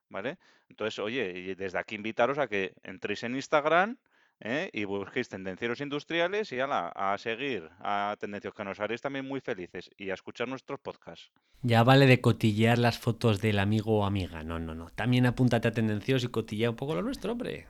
[0.09, 0.39] ¿vale?
[0.69, 3.97] Entonces, oye, desde aquí invitaros a que entréis en Instagram
[4.41, 4.71] ¿eh?
[4.73, 9.41] y busquéis tendencieros industriales y ala, a seguir a tendencios que nos haréis también muy
[9.41, 11.31] felices y a escuchar nuestros podcasts.
[11.63, 14.45] Ya vale de cotillear las fotos del amigo o amiga.
[14.45, 14.91] No, no, no.
[14.91, 17.67] También apúntate a tendencios y cotilla un poco lo nuestro, hombre.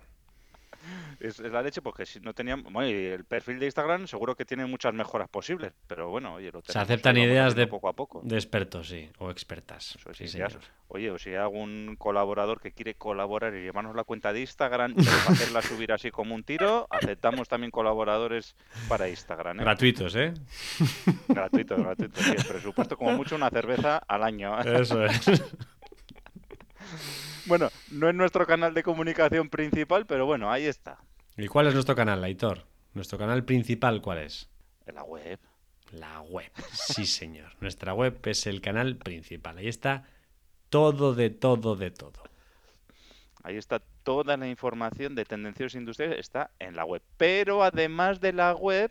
[1.20, 2.72] Es, es la leche porque si no teníamos...
[2.72, 6.50] Bueno, y el perfil de Instagram seguro que tiene muchas mejoras posibles, pero bueno, oye,
[6.52, 8.20] lo Se aceptan ideas de, poco a poco.
[8.24, 9.96] de expertos, sí, o expertas.
[9.96, 10.52] Eso es, Sí, señor.
[10.88, 14.94] Oye, o si hay algún colaborador que quiere colaborar y llevarnos la cuenta de Instagram
[14.96, 18.56] y hacerla subir así como un tiro, aceptamos también colaboradores
[18.88, 19.64] para Instagram, ¿eh?
[19.64, 20.34] Gratuitos, ¿eh?
[21.28, 22.22] Gratuito, gratuito.
[22.22, 24.58] Sí, el presupuesto como mucho una cerveza al año.
[24.60, 25.20] Eso es.
[27.46, 30.98] Bueno, no es nuestro canal de comunicación principal, pero bueno, ahí está.
[31.38, 32.66] ¿Y cuál es nuestro canal, Aitor?
[32.94, 34.48] ¿Nuestro canal principal cuál es?
[34.86, 35.38] La web.
[35.92, 36.50] La web.
[36.72, 37.52] Sí, señor.
[37.60, 39.56] Nuestra web es el canal principal.
[39.56, 40.08] Ahí está
[40.68, 42.24] todo de todo de todo.
[43.44, 47.02] Ahí está toda la información de tendencias industriales, está en la web.
[47.16, 48.90] Pero además de la web,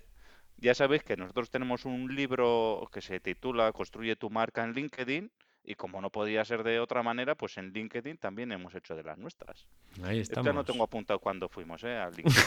[0.55, 5.29] ya sabéis que nosotros tenemos un libro que se titula Construye tu marca en LinkedIn.
[5.69, 9.03] Y como no podía ser de otra manera, pues en LinkedIn también hemos hecho de
[9.03, 9.67] las nuestras.
[10.01, 10.45] Ahí estamos.
[10.45, 11.97] ya no tengo apuntado cuando fuimos, ¿eh?
[11.97, 12.41] Al LinkedIn.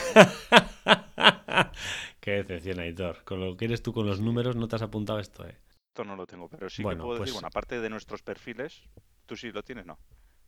[2.21, 3.23] Qué decepción, Aitor.
[3.25, 5.55] Con lo que eres tú con los números no te has apuntado esto, ¿eh?
[5.89, 8.23] Esto no lo tengo, pero sí Bueno, que puedo pues- decir, bueno, aparte de nuestros
[8.23, 8.83] perfiles,
[9.27, 9.99] tú sí lo tienes, ¿no?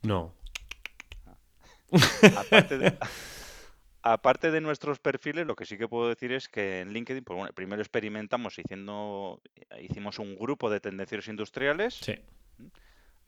[0.03, 0.35] No.
[2.39, 2.97] Aparte de,
[4.03, 7.37] aparte de nuestros perfiles, lo que sí que puedo decir es que en LinkedIn, pues
[7.37, 9.43] bueno, primero experimentamos haciendo,
[9.81, 12.15] hicimos un grupo de tendencieros industriales, Sí.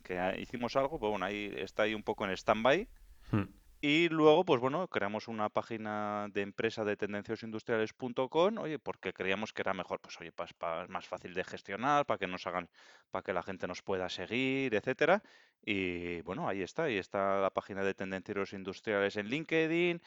[0.02, 2.88] Que hicimos algo, pues bueno, ahí está ahí un poco en stand-by.
[3.30, 3.44] Hmm.
[3.80, 9.60] Y luego, pues bueno, creamos una página de empresa de tendenciosindustriales.com, oye, porque creíamos que
[9.60, 12.70] era mejor, pues oye, pa- más fácil de gestionar, para que nos hagan,
[13.10, 15.22] para que la gente nos pueda seguir, etcétera.
[15.62, 20.00] Y bueno, ahí está, ahí está la página de tendencieros industriales en LinkedIn.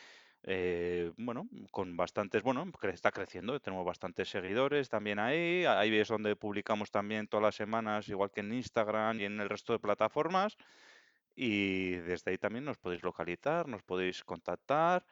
[0.43, 5.65] Eh, bueno, con bastantes, bueno, está creciendo, tenemos bastantes seguidores también ahí.
[5.65, 9.49] Ahí es donde publicamos también todas las semanas, igual que en Instagram y en el
[9.49, 10.57] resto de plataformas.
[11.35, 15.05] Y desde ahí también nos podéis localizar, nos podéis contactar,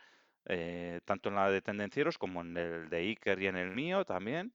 [0.46, 4.06] eh, tanto en la de Tendencieros como en el de Iker y en el mío
[4.06, 4.54] también.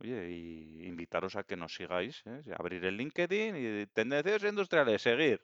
[0.00, 2.42] Oye, y invitaros a que nos sigáis, ¿eh?
[2.58, 5.40] Abrir el LinkedIn y Tendencieros Industriales, seguir.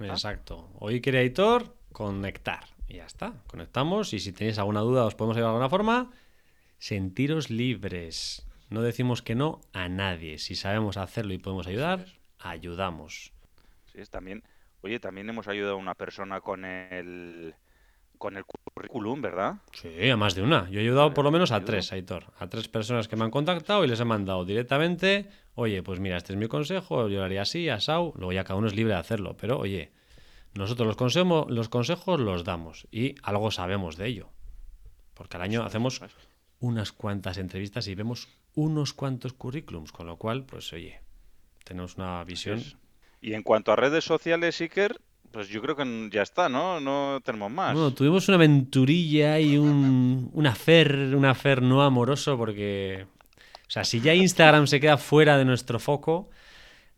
[0.00, 0.70] Exacto.
[0.80, 2.73] Hoy quiere Aitor conectar.
[2.88, 3.34] Y ya está.
[3.46, 6.10] Conectamos y si tenéis alguna duda os podemos ayudar de alguna forma,
[6.78, 8.46] sentiros libres.
[8.70, 10.38] No decimos que no a nadie.
[10.38, 12.06] Si sabemos hacerlo y podemos ayudar,
[12.38, 13.32] ayudamos.
[13.92, 14.42] Sí, es también,
[14.82, 17.54] oye, también hemos ayudado a una persona con el
[18.18, 19.56] con el currículum, ¿verdad?
[19.72, 20.70] Sí, a más de una.
[20.70, 22.32] Yo he ayudado por lo menos a tres, Aitor.
[22.38, 26.16] A tres personas que me han contactado y les he mandado directamente, oye, pues mira,
[26.16, 28.14] este es mi consejo, yo lo haría así, asau.
[28.16, 29.36] Luego ya cada uno es libre de hacerlo.
[29.36, 29.92] Pero oye,
[30.54, 34.28] nosotros los, consejos los consejos los damos y algo sabemos de ello.
[35.14, 36.00] Porque al año hacemos
[36.60, 41.00] unas cuantas entrevistas y vemos unos cuantos currículums, con lo cual, pues oye,
[41.64, 42.62] tenemos una visión.
[43.20, 46.80] Y en cuanto a redes sociales, Iker, pues yo creo que ya está, ¿no?
[46.80, 47.74] No tenemos más.
[47.74, 53.06] Bueno, tuvimos una aventurilla y un, un affair, un affair no amoroso porque...
[53.66, 56.30] O sea, si ya Instagram se queda fuera de nuestro foco,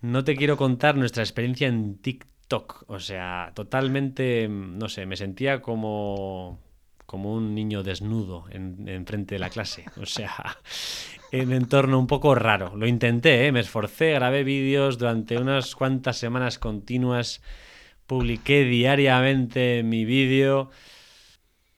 [0.00, 2.35] no te quiero contar nuestra experiencia en TikTok.
[2.48, 6.60] O sea, totalmente, no sé, me sentía como,
[7.04, 9.84] como un niño desnudo en, en frente de la clase.
[10.00, 10.56] O sea,
[11.32, 12.76] en entorno un poco raro.
[12.76, 13.52] Lo intenté, ¿eh?
[13.52, 17.42] me esforcé, grabé vídeos durante unas cuantas semanas continuas,
[18.06, 20.70] publiqué diariamente mi vídeo.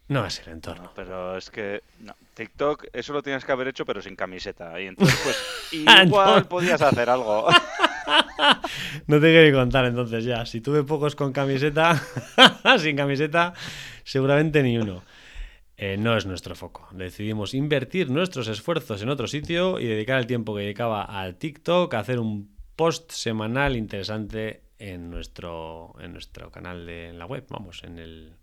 [0.08, 0.84] No es el entorno.
[0.84, 4.80] No, pero es que no, TikTok, eso lo tienes que haber hecho, pero sin camiseta.
[4.80, 6.48] Y entonces, pues, Ah, igual no.
[6.48, 7.48] podías hacer algo.
[9.06, 10.44] No te quiero contar entonces ya.
[10.46, 12.00] Si tuve pocos con camiseta,
[12.78, 13.54] sin camiseta,
[14.04, 15.02] seguramente ni uno.
[15.76, 16.88] Eh, no es nuestro foco.
[16.92, 21.94] Decidimos invertir nuestros esfuerzos en otro sitio y dedicar el tiempo que dedicaba al TikTok
[21.94, 27.46] a hacer un post semanal interesante en nuestro, en nuestro canal de en la web,
[27.48, 28.34] vamos, en, el,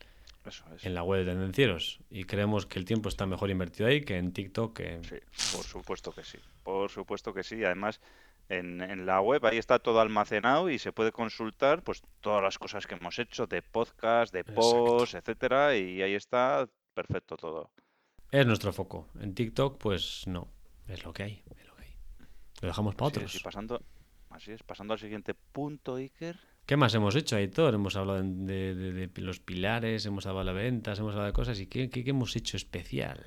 [0.45, 1.99] Eso en la web de Tendencieros.
[2.09, 4.73] Y creemos que el tiempo está mejor invertido ahí que en TikTok.
[4.77, 5.01] Que...
[5.03, 5.15] Sí,
[5.55, 6.37] por supuesto que sí.
[6.63, 7.63] Por supuesto que sí.
[7.65, 7.99] Además,
[8.49, 12.57] en, en la web ahí está todo almacenado y se puede consultar pues todas las
[12.59, 14.61] cosas que hemos hecho de podcast, de Exacto.
[14.61, 17.71] post, etcétera, y ahí está perfecto todo.
[18.31, 19.07] Es nuestro foco.
[19.19, 20.47] En TikTok, pues no.
[20.87, 21.43] Es lo que hay.
[21.57, 21.95] Es lo que hay.
[22.61, 23.35] Lo dejamos para Así es, otros.
[23.35, 23.81] y pasando,
[24.29, 26.37] así es, pasando al siguiente punto, Iker.
[26.65, 27.75] ¿Qué más hemos hecho, Aitor?
[27.75, 31.59] Hemos hablado de, de- de los pilares, hemos hablado de ventas, hemos hablado de cosas.
[31.59, 33.23] ¿Y qué, qué- qué hemos hecho especial?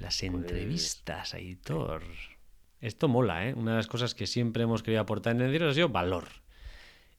[0.00, 2.02] Las entrevistas, Aitor.
[2.80, 3.54] Esto mola, ¿eh?
[3.54, 6.28] Una de las cosas que siempre hemos querido aportar en Tendencieros ha sido valor.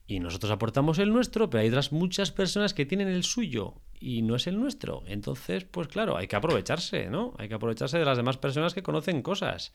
[0.05, 4.21] Y nosotros aportamos el nuestro, pero hay otras muchas personas que tienen el suyo y
[4.21, 5.03] no es el nuestro.
[5.05, 7.33] Entonces, pues claro, hay que aprovecharse, ¿no?
[7.37, 9.73] Hay que aprovecharse de las demás personas que conocen cosas.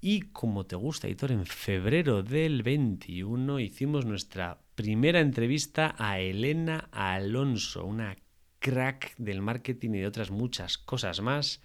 [0.00, 6.88] Y como te gusta, Hitor, en febrero del 21 hicimos nuestra primera entrevista a Elena
[6.90, 8.16] Alonso, una
[8.58, 11.60] crack del marketing y de otras muchas cosas más,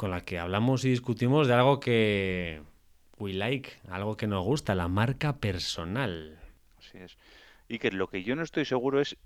[0.00, 2.62] con la que hablamos y discutimos de algo que
[3.18, 6.38] we like, algo que nos gusta, la marca personal.
[6.78, 7.18] Así es.
[7.68, 9.18] Y que lo que yo no estoy seguro es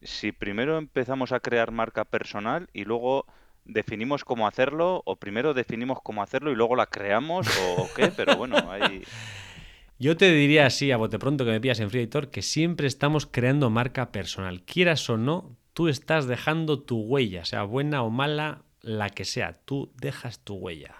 [0.00, 3.26] si primero empezamos a crear marca personal y luego
[3.66, 8.34] definimos cómo hacerlo, o primero definimos cómo hacerlo y luego la creamos, o, qué, pero
[8.34, 9.04] bueno, hay...
[9.98, 13.26] Yo te diría así, a bote pronto que me pillas en Free que siempre estamos
[13.26, 14.62] creando marca personal.
[14.62, 19.52] Quieras o no, tú estás dejando tu huella, sea buena o mala, la que sea,
[19.52, 20.94] tú dejas tu huella.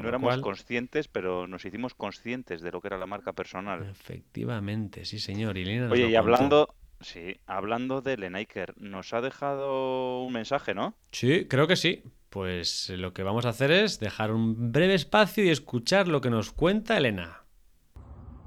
[0.00, 3.86] no éramos conscientes, pero nos hicimos conscientes de lo que era la marca personal.
[3.90, 5.58] Efectivamente, sí, señor.
[5.58, 10.94] Y Oye, y hablando, Sí, hablando de Lenaiker, nos ha dejado un mensaje, ¿no?
[11.10, 12.04] Sí, creo que sí.
[12.30, 16.30] Pues lo que vamos a hacer es dejar un breve espacio y escuchar lo que
[16.30, 17.42] nos cuenta Elena.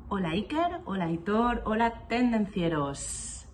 [0.07, 3.45] Hola Iker, hola Hitor, hola tendencieros.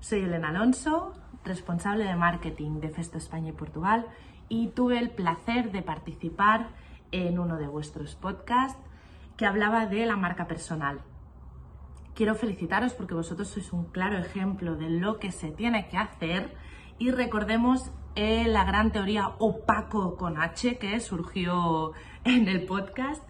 [0.00, 4.06] Soy Elena Alonso, responsable de marketing de Festo España y Portugal
[4.48, 6.68] y tuve el placer de participar
[7.12, 8.78] en uno de vuestros podcasts
[9.36, 11.00] que hablaba de la marca personal.
[12.14, 16.52] Quiero felicitaros porque vosotros sois un claro ejemplo de lo que se tiene que hacer
[16.98, 21.92] y recordemos eh, la gran teoría opaco con H que surgió
[22.24, 23.22] en el podcast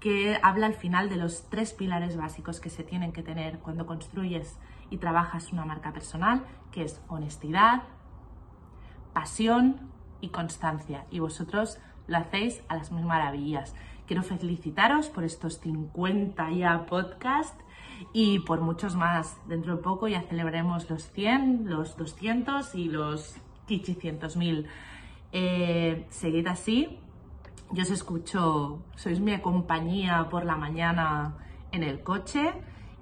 [0.00, 3.84] que habla al final de los tres pilares básicos que se tienen que tener cuando
[3.84, 7.82] construyes y trabajas una marca personal, que es honestidad,
[9.12, 9.89] pasión
[10.20, 11.06] y constancia.
[11.10, 13.74] Y vosotros lo hacéis a las mil maravillas.
[14.06, 17.64] Quiero felicitaros por estos 50 ya podcasts
[18.12, 19.38] y por muchos más.
[19.46, 23.36] Dentro de poco ya celebraremos los 100, los 200 y los
[24.36, 24.66] mil.
[25.32, 26.98] Eh, seguid así.
[27.72, 31.36] Yo os escucho, sois mi compañía por la mañana
[31.70, 32.52] en el coche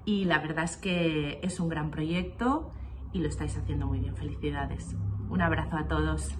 [0.05, 2.71] y la verdad es que es un gran proyecto
[3.11, 4.15] y lo estáis haciendo muy bien.
[4.15, 4.95] Felicidades.
[5.29, 6.37] Un abrazo a todos.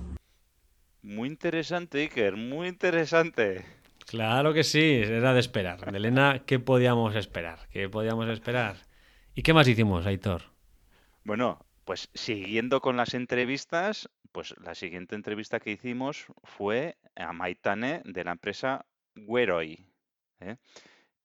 [1.02, 3.66] Muy interesante, Iker, muy interesante.
[4.06, 5.96] Claro que sí, era de esperar.
[5.96, 7.70] Elena, ¿qué podíamos esperar?
[7.72, 8.76] ¿Qué podíamos esperar?
[9.34, 10.44] ¿Y qué más hicimos, Aitor?
[11.24, 18.02] Bueno, pues siguiendo con las entrevistas, pues la siguiente entrevista que hicimos fue a Maitane
[18.04, 18.86] de la empresa
[19.16, 19.88] Weroi.
[20.40, 20.58] ¿eh?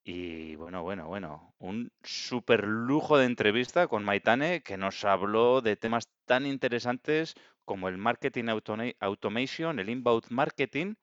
[0.05, 5.77] Y bueno, bueno, bueno, un súper lujo de entrevista con Maitane que nos habló de
[5.77, 8.46] temas tan interesantes como el marketing
[9.00, 10.94] automation, el inbound marketing,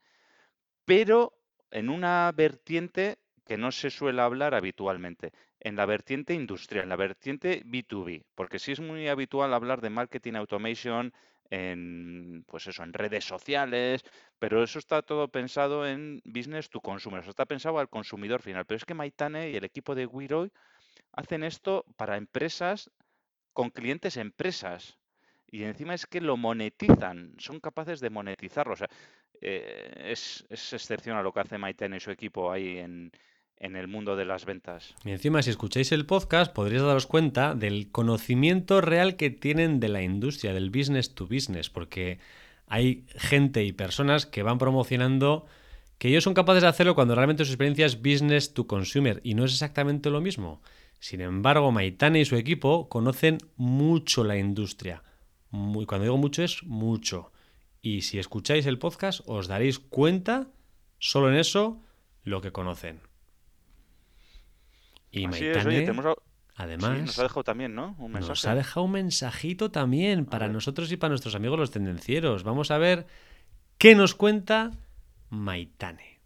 [0.85, 1.33] pero
[1.71, 6.95] en una vertiente que no se suele hablar habitualmente, en la vertiente industrial, en la
[6.95, 11.13] vertiente B2B, porque sí es muy habitual hablar de marketing automation
[11.51, 14.03] en, pues eso, en redes sociales,
[14.39, 18.65] pero eso está todo pensado en business to consumer, está pensado al consumidor final.
[18.65, 20.51] Pero es que Maitane y el equipo de Wiroy
[21.11, 22.89] hacen esto para empresas
[23.53, 24.97] con clientes empresas.
[25.51, 28.73] Y encima es que lo monetizan, son capaces de monetizarlo.
[28.73, 28.89] O sea,
[29.41, 33.11] eh, es, excepcional lo que hace Maiten y su equipo ahí en,
[33.57, 34.95] el mundo de las ventas.
[35.03, 39.89] Y encima, si escucháis el podcast, podréis daros cuenta del conocimiento real que tienen de
[39.89, 42.19] la industria, del business to business, porque
[42.65, 45.45] hay gente y personas que van promocionando
[45.99, 49.35] que ellos son capaces de hacerlo cuando realmente su experiencia es business to consumer y
[49.35, 50.61] no es exactamente lo mismo.
[50.99, 55.03] Sin embargo, Maitane y su equipo conocen mucho la industria.
[55.51, 57.31] Muy, cuando digo mucho es mucho.
[57.81, 60.47] Y si escucháis el podcast, os daréis cuenta,
[60.97, 61.81] solo en eso,
[62.23, 63.01] lo que conocen.
[65.11, 65.91] Y Maitane,
[66.55, 67.95] además, nos ha dejado también, ¿no?
[67.99, 72.43] Un Nos ha dejado un mensajito también para nosotros y para nuestros amigos los tendencieros.
[72.43, 73.07] Vamos a ver
[73.77, 74.71] qué nos cuenta
[75.29, 76.21] Maitane.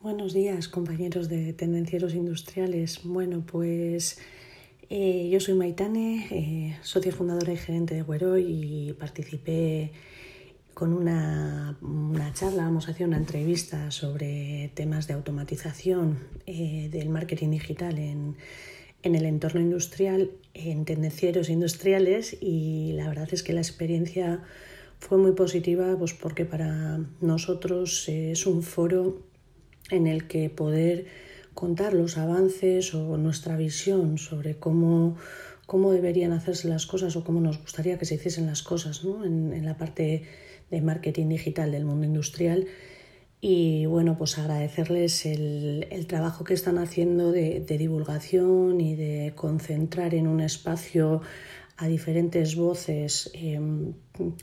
[0.00, 3.00] Buenos días, compañeros de Tendencieros Industriales.
[3.04, 4.20] Bueno, pues
[4.90, 9.92] eh, yo soy Maitane, eh, socia fundadora y gerente de Güero y participé
[10.78, 11.76] con una,
[12.34, 18.36] charla, vamos a hacer una entrevista sobre temas de automatización eh, del marketing digital en,
[19.02, 24.42] el entorno industrial, en tendencieros industriales y la verdad es que la experiencia
[25.00, 29.22] fue muy positiva pues porque para nosotros es un foro
[29.90, 31.06] en el que poder
[31.58, 35.16] contar los avances o nuestra visión sobre cómo,
[35.66, 39.24] cómo deberían hacerse las cosas o cómo nos gustaría que se hiciesen las cosas ¿no?
[39.24, 40.22] en, la parte
[40.70, 42.68] de marketing digital del mundo industrial.
[43.40, 49.32] Y bueno, pues agradecerles el, el trabajo que están haciendo de, de, divulgación y de
[49.34, 51.22] concentrar en un espacio
[51.76, 53.94] a diferentes voces em,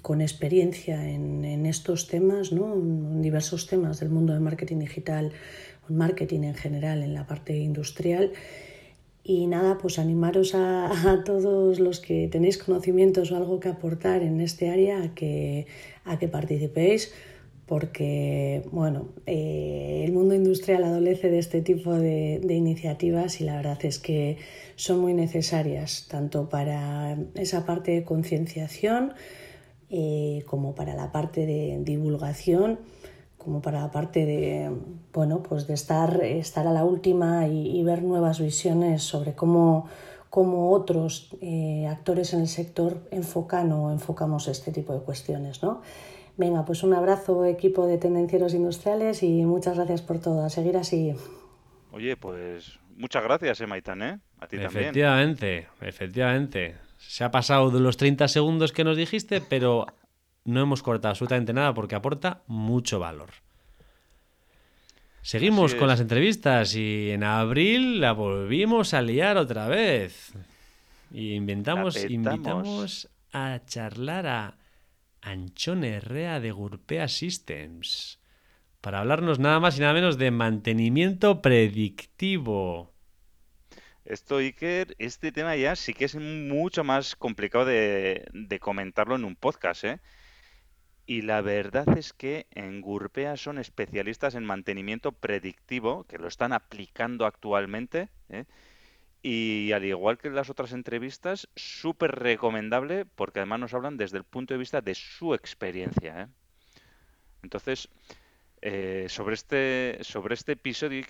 [0.02, 2.74] con experiencia en, en, estos temas, ¿no?
[2.74, 5.32] en diversos temas del mundo del marketing digital
[5.90, 8.32] marketing en general en la parte industrial.
[9.28, 14.40] Y nada, pues animaros a, todos los que tenéis conocimientos o algo que aportar en
[14.40, 15.66] este área a que,
[16.04, 17.12] a que participéis,
[17.66, 23.84] porque bueno, eh, el mundo industrial adolece de este tipo de, iniciativas y la verdad
[23.84, 24.38] es que
[24.76, 29.14] son muy necesarias, tanto para esa parte de concienciación
[29.90, 32.80] eh, como para la parte de divulgación
[33.46, 34.72] como para la parte de,
[35.14, 39.88] bueno, pues de estar, estar a la última y, ver nuevas visiones sobre cómo,
[40.32, 45.62] cómo otros eh, actores en el sector enfocan o enfocamos este tipo de cuestiones.
[45.62, 45.82] ¿no?
[46.38, 50.44] Venga, pues un abrazo equipo de tendencieros industriales y muchas gracias por todo.
[50.44, 51.16] A seguir así.
[51.92, 54.20] Oye, pues muchas gracias, eh, Maitán, ¿eh?
[54.40, 56.76] A ti efectivamente, efectivamente.
[56.98, 59.86] Se ha pasado de los 30 segundos que nos dijiste, pero
[60.46, 63.32] no hemos cortado absolutamente nada porque aporta mucho valor.
[65.22, 70.34] Seguimos con las entrevistas y en abril la volvimos a liar otra vez.
[71.12, 74.58] Y inventamos, invitamos a charlar a
[75.22, 78.20] Anchón Herrea de Gurpea Systems
[78.82, 82.94] para hablarnos nada más y nada menos de mantenimiento predictivo.
[84.06, 89.26] Esto, Iker, este tema ya sí que es mucho más complicado de, de comentarlo en
[89.26, 90.00] un podcast, ¿eh?
[91.08, 96.52] Y la verdad es que en Gurpea son especialistas en mantenimiento predictivo, que lo están
[96.52, 98.10] aplicando actualmente.
[98.30, 98.46] ¿eh?
[99.22, 104.18] Y al igual que en las otras entrevistas, súper recomendable porque además nos hablan desde
[104.18, 106.24] el punto de vista de su experiencia.
[106.24, 106.28] ¿eh?
[107.44, 107.88] Entonces,
[108.62, 111.06] eh, sobre, este, sobre este episodio,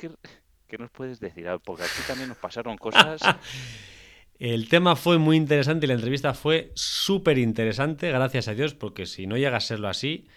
[0.67, 1.47] ¿qué nos puedes decir?
[1.47, 3.21] Ah, porque aquí también nos pasaron cosas.
[4.37, 9.05] El tema fue muy interesante y la entrevista fue súper interesante, gracias a Dios, porque
[9.05, 10.27] si no llega a serlo así,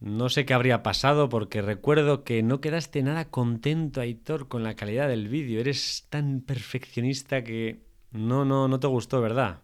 [0.00, 4.74] no sé qué habría pasado, porque recuerdo que no quedaste nada contento, Aitor, con la
[4.74, 5.60] calidad del vídeo.
[5.60, 7.80] Eres tan perfeccionista que
[8.10, 9.60] no, no, no te gustó, ¿verdad?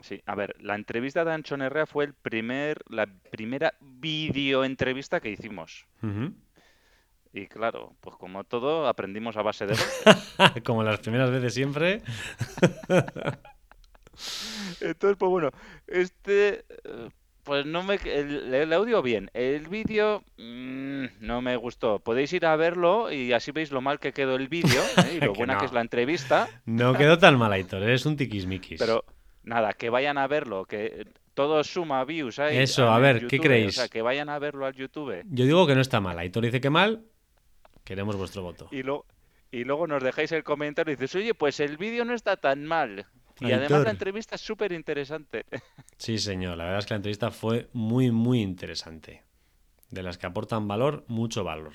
[0.00, 5.20] Sí, a ver, la entrevista de Anchon Herrera fue el primer, la primera video entrevista
[5.20, 5.86] que hicimos.
[7.36, 9.74] Y claro, pues como todo, aprendimos a base de
[10.64, 12.00] como las primeras veces siempre.
[14.80, 15.50] Entonces, pues bueno,
[15.88, 16.64] este,
[17.42, 21.98] pues no me, el, audio bien, el vídeo mm, no me gustó.
[21.98, 25.16] Podéis ir a verlo y así veis lo mal que quedó el vídeo ¿eh?
[25.16, 26.48] y lo buena que es la entrevista.
[26.66, 28.78] No quedó tan mal, Aitor, eres un tiquismiquis.
[28.78, 29.04] Pero
[29.42, 31.04] nada, que vayan a verlo, que
[31.34, 32.58] todo suma views ahí.
[32.58, 33.70] Eso, a ver, ¿qué creéis?
[33.70, 35.24] O sea, que vayan a verlo al YouTube.
[35.28, 37.04] Yo digo que no está mal, Aitor dice que mal,
[37.84, 38.68] Queremos vuestro voto.
[38.70, 39.06] Y, lo,
[39.50, 42.64] y luego nos dejáis el comentario y dices, oye, pues el vídeo no está tan
[42.64, 43.06] mal.
[43.40, 45.44] Y además la entrevista es súper interesante.
[45.96, 46.58] Sí, señor.
[46.58, 49.22] La verdad es que la entrevista fue muy, muy interesante.
[49.90, 51.74] De las que aportan valor, mucho valor.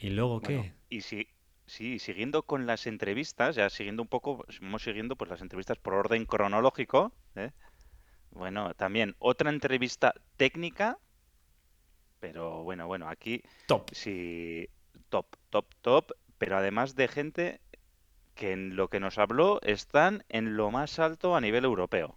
[0.00, 0.74] ¿Y luego qué?
[0.88, 1.28] y si,
[1.66, 5.94] sí, siguiendo con las entrevistas, ya siguiendo un poco, vamos siguiendo pues las entrevistas por
[5.94, 7.12] orden cronológico.
[7.36, 7.52] ¿eh?
[8.32, 10.98] Bueno, también otra entrevista técnica
[12.22, 13.42] pero bueno, bueno, aquí.
[13.66, 13.90] Top.
[13.90, 14.68] Sí,
[15.08, 16.12] top, top, top.
[16.38, 17.60] Pero además de gente
[18.36, 22.16] que en lo que nos habló están en lo más alto a nivel europeo.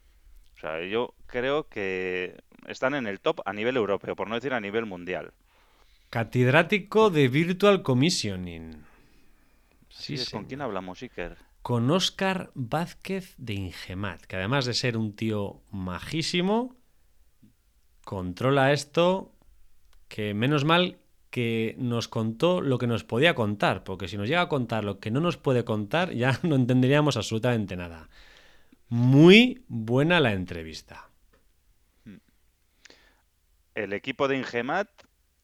[0.55, 2.37] O sea, yo creo que
[2.67, 5.33] están en el top a nivel europeo, por no decir a nivel mundial.
[6.11, 8.85] Catedrático de Virtual Commissioning.
[9.89, 11.35] Sí, ¿Con quién hablamos, Iker?
[11.63, 16.75] Con Óscar Vázquez de Ingemat, que además de ser un tío majísimo,
[18.03, 19.34] controla esto
[20.15, 20.97] que menos mal
[21.29, 25.01] que nos contó lo que nos podía contar, porque si nos llega a contar lo
[25.01, 28.07] que no nos puede contar, ya no entenderíamos absolutamente nada.
[28.87, 31.09] Muy buena la entrevista.
[33.73, 34.87] El equipo de Ingemat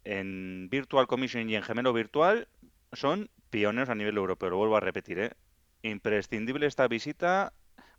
[0.06, 2.48] en Virtual Commission y en Gemelo Virtual
[2.94, 5.20] son pioneros a nivel europeo, lo vuelvo a repetir.
[5.20, 5.32] ¿eh?
[5.82, 7.52] Imprescindible esta visita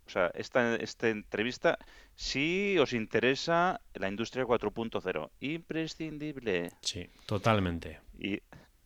[0.05, 1.77] o sea, esta, esta entrevista,
[2.15, 6.71] si os interesa la industria 4.0, imprescindible.
[6.81, 7.99] Sí, totalmente.
[8.19, 8.39] Y,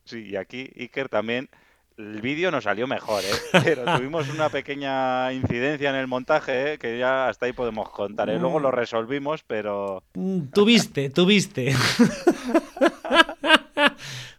[0.04, 1.48] sí, y aquí Iker también,
[1.98, 3.32] el vídeo nos salió mejor, ¿eh?
[3.64, 6.78] pero tuvimos una pequeña incidencia en el montaje, ¿eh?
[6.78, 8.30] que ya hasta ahí podemos contar.
[8.30, 8.38] ¿eh?
[8.38, 10.04] Luego lo resolvimos, pero...
[10.14, 11.74] Mm, tuviste, tuviste.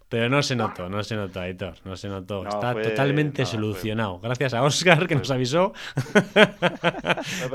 [0.09, 2.43] Pero no se notó, no se notó, Aitor, no se notó.
[2.43, 4.19] Está totalmente solucionado.
[4.19, 5.73] Gracias a Oscar que nos avisó.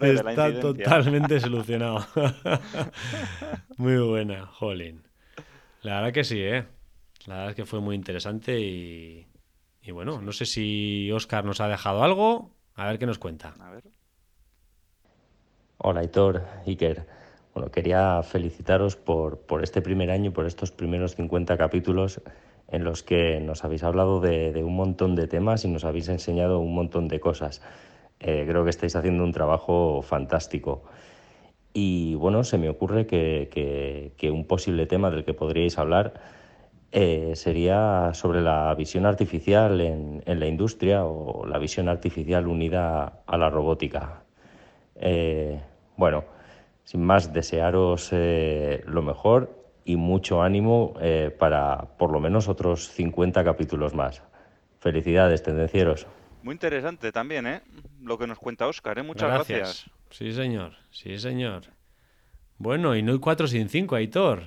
[0.01, 2.07] Está totalmente solucionado.
[3.77, 5.03] muy buena, Jolín.
[5.83, 6.65] La verdad que sí, ¿eh?
[7.27, 9.27] La verdad es que fue muy interesante y,
[9.83, 12.55] y bueno, no sé si Oscar nos ha dejado algo.
[12.77, 13.55] A ver qué nos cuenta.
[15.79, 17.14] Hola, Aitor, Iker.
[17.55, 22.21] Bueno, quería felicitaros por, por este primer año, por estos primeros 50 capítulos
[22.69, 26.59] en los que nos habéis hablado de, un montón de temas y nos habéis enseñado
[26.59, 27.63] un montón de cosas.
[28.19, 30.83] Eh, creo que estáis haciendo un trabajo fantástico.
[31.73, 36.15] Y bueno, se me ocurre que, un posible tema del que podríais hablar
[36.91, 43.39] eh, sería sobre la visión artificial en, la industria o la visión artificial unida a
[43.39, 44.23] la robótica.
[44.97, 45.61] Eh,
[45.97, 46.25] bueno,
[46.85, 50.95] sin más, desearos eh, lo mejor y mucho ánimo
[51.39, 54.23] para por lo menos otros 50 capítulos más.
[54.79, 56.07] Felicidades, tendencieros.
[56.43, 57.63] Muy interesante también, ¿eh?
[58.03, 59.03] Lo que nos cuenta Oscar, ¿eh?
[59.03, 59.91] Muchas gracias.
[60.11, 60.75] Sí, señor.
[60.91, 61.63] Sí, señor.
[62.59, 64.43] Bueno, y no hay cuatro sin cinco, Aitor.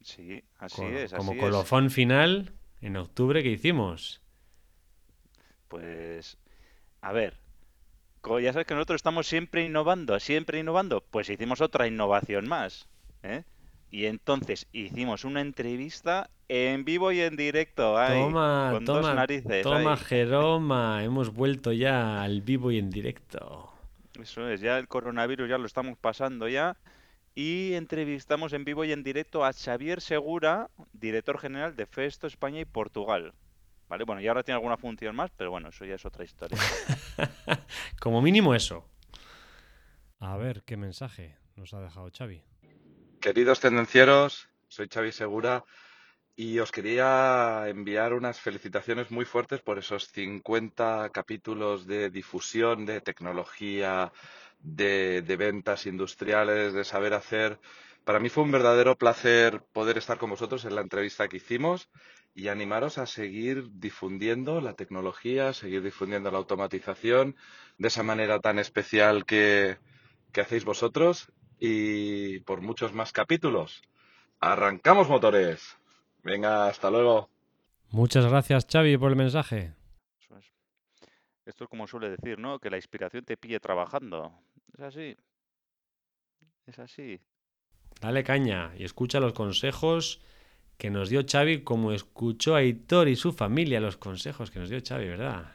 [0.00, 1.12] Sí, así es.
[1.12, 4.22] Así como colofón final en octubre que hicimos.
[5.66, 6.38] Pues,
[7.00, 7.40] a ver,
[8.40, 11.02] ya sabes que nosotros estamos siempre innovando, siempre innovando.
[11.10, 12.88] Pues hicimos otra innovación más.
[13.22, 13.44] ¿eh?
[13.90, 17.94] Y entonces hicimos una entrevista en vivo y en directo.
[17.94, 19.62] toma, con toma, dos narices.
[19.62, 21.04] Toma, Jeroma.
[21.04, 23.72] Hemos vuelto ya al vivo y en directo.
[24.20, 26.76] Eso es, ya el coronavirus ya lo estamos pasando ya.
[27.34, 32.60] Y entrevistamos en vivo y en directo a Xavier Segura, director general de Festo España
[32.60, 33.34] y Portugal.
[33.88, 34.04] ¿Vale?
[34.04, 36.58] Bueno, y ahora tiene alguna función más, pero bueno, eso ya es otra historia.
[38.00, 38.88] Como mínimo eso.
[40.18, 42.42] A ver, ¿qué mensaje nos ha dejado Xavi?
[43.20, 45.64] Queridos tendencieros, soy Xavi Segura
[46.36, 53.00] y os quería enviar unas felicitaciones muy fuertes por esos 50 capítulos de difusión de
[53.00, 54.12] tecnología,
[54.60, 57.58] de, ventas industriales, de saber hacer.
[58.04, 61.88] Para mí fue un verdadero placer poder estar con vosotros en la entrevista que hicimos
[62.36, 67.34] y animaros a seguir difundiendo la tecnología, seguir difundiendo la automatización
[67.78, 69.78] de esa manera tan especial que,
[70.32, 73.80] que hacéis vosotros y por muchos más capítulos.
[74.38, 75.78] ¡Arrancamos motores!
[76.22, 77.30] Venga, hasta luego.
[77.90, 79.72] Muchas gracias, Xavi, por el mensaje.
[81.46, 82.58] Esto es como suele decir, ¿no?
[82.58, 84.32] Que la inspiración te pille trabajando.
[84.74, 85.16] Es así.
[86.66, 87.18] Es así.
[88.00, 90.20] Dale caña y escucha los consejos
[90.78, 94.68] que nos dio Xavi, como escuchó a Hitor y su familia los consejos que nos
[94.68, 95.52] dio Xavi, ¿verdad?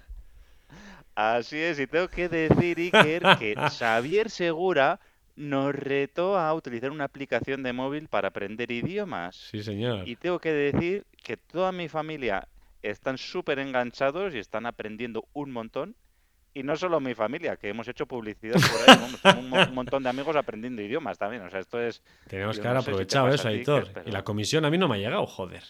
[1.15, 4.99] Así es, y tengo que decir, Iker, que Xavier Segura
[5.35, 9.35] nos retó a utilizar una aplicación de móvil para aprender idiomas.
[9.35, 10.07] Sí, señor.
[10.07, 12.47] Y tengo que decir que toda mi familia
[12.81, 15.95] están súper enganchados y están aprendiendo un montón.
[16.53, 20.35] Y no solo mi familia, que hemos hecho publicidad por ahí, un, montón de amigos
[20.35, 21.43] aprendiendo idiomas también.
[21.43, 22.03] O sea, esto es.
[22.27, 23.87] Tenemos que haber aprovechado eso, Aitor.
[24.05, 25.63] Y la comisión a mí no me ha llegado, joder.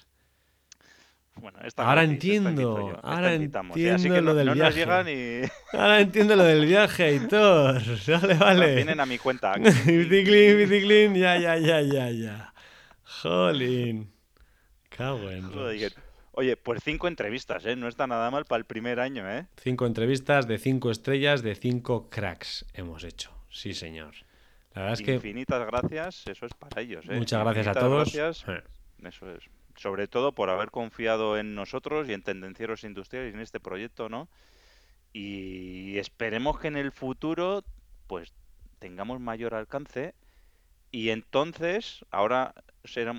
[1.36, 4.84] Bueno, ahora entiendo, ahora entiendo lo del viaje.
[5.74, 7.82] Ahora entiendo lo del viaje, Aitor.
[8.08, 8.76] Vale, vale.
[8.76, 9.54] Vienen a mi cuenta.
[9.86, 12.54] Biciclin, biciclin, ya, ya, ya, ya, ya.
[13.04, 14.12] Jolín.
[14.90, 15.50] Cago en
[16.34, 17.76] Oye, pues cinco entrevistas, ¿eh?
[17.76, 19.48] No está nada mal para el primer año, ¿eh?
[19.58, 23.32] Cinco entrevistas de cinco estrellas de cinco cracks hemos hecho.
[23.50, 24.14] Sí, señor.
[24.74, 25.16] La verdad es que...
[25.16, 27.16] Infinitas gracias, eso es para ellos, ¿eh?
[27.16, 28.14] Muchas gracias a todos.
[28.14, 28.46] Gracias.
[29.04, 33.42] Eso es sobre todo por haber confiado en nosotros y en Tendencieros Industriales y en
[33.42, 34.30] este proyecto, ¿no?
[35.14, 37.64] Y esperemos que en el futuro,
[38.08, 38.34] pues,
[38.80, 40.14] tengamos mayor alcance
[40.92, 42.54] y entonces, ahora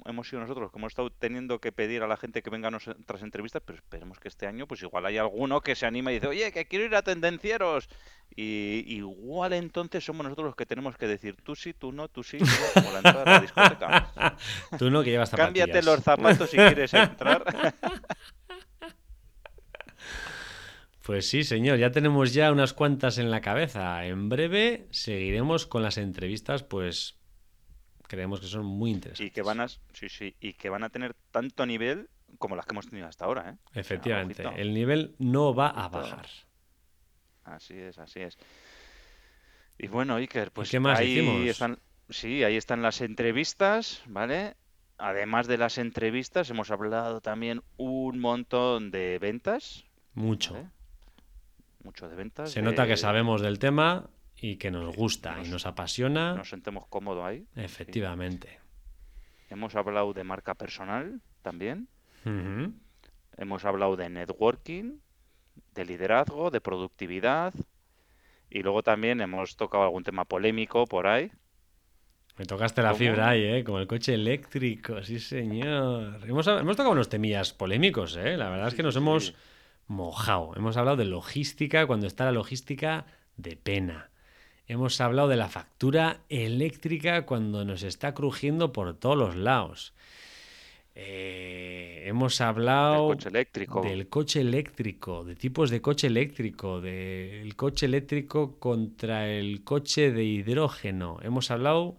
[0.04, 2.70] hemos sido nosotros que hemos estado teniendo que pedir a la gente que venga a
[2.70, 6.16] nuestras entrevistas, pero esperemos que este año, pues igual hay alguno que se anima y
[6.16, 7.88] dice, oye, que quiero ir a Tendencieros.
[8.34, 12.22] Y igual entonces somos nosotros los que tenemos que decir, tú sí, tú no, tú
[12.22, 12.38] sí,
[12.74, 14.36] como la entrada de la discoteca.
[14.78, 15.66] tú no, que llevas zapatillas.
[15.66, 17.44] Cámbiate los zapatos si quieres entrar.
[21.02, 24.06] Pues sí, señor, ya tenemos ya unas cuantas en la cabeza.
[24.06, 27.16] En breve seguiremos con las entrevistas, pues
[28.08, 29.26] creemos que son muy interesantes.
[29.26, 32.66] Y que van a, sí, sí, y que van a tener tanto nivel como las
[32.66, 33.50] que hemos tenido hasta ahora.
[33.50, 33.56] ¿eh?
[33.74, 36.26] Efectivamente, el nivel no va a bajar.
[37.44, 38.38] Así es, así es.
[39.78, 41.78] Y bueno, Iker, pues ¿Qué más ahí están,
[42.08, 44.54] sí, ahí están las entrevistas, ¿vale?
[44.98, 49.84] Además de las entrevistas, hemos hablado también un montón de ventas.
[50.14, 50.70] Mucho.
[51.82, 52.52] Mucho de ventas.
[52.52, 54.08] Se nota que sabemos del tema
[54.42, 56.34] y que nos gusta y nos apasiona.
[56.34, 57.46] Nos sentemos cómodos ahí.
[57.54, 58.58] Efectivamente.
[59.48, 61.88] Hemos hablado de marca personal también.
[63.36, 64.98] Hemos hablado de networking,
[65.74, 67.54] de liderazgo, de productividad.
[68.50, 71.30] Y luego también hemos tocado algún tema polémico por ahí.
[72.36, 73.64] Me tocaste la fibra ahí, ¿eh?
[73.64, 76.20] Como el coche eléctrico, sí señor.
[76.26, 78.36] Hemos, hemos tocado unos temillas polémicos, ¿eh?
[78.36, 79.34] La verdad es que nos hemos
[79.86, 80.52] mojado.
[80.56, 84.11] Hemos hablado de logística cuando está la logística de pena.
[84.72, 89.92] Hemos hablado de la factura eléctrica cuando nos está crujiendo por todos los lados.
[90.94, 93.82] Eh, hemos hablado Del coche eléctrico.
[93.82, 100.24] del coche eléctrico, de tipos de coche eléctrico, del coche eléctrico contra el coche de
[100.24, 101.18] hidrógeno.
[101.22, 101.98] Hemos hablado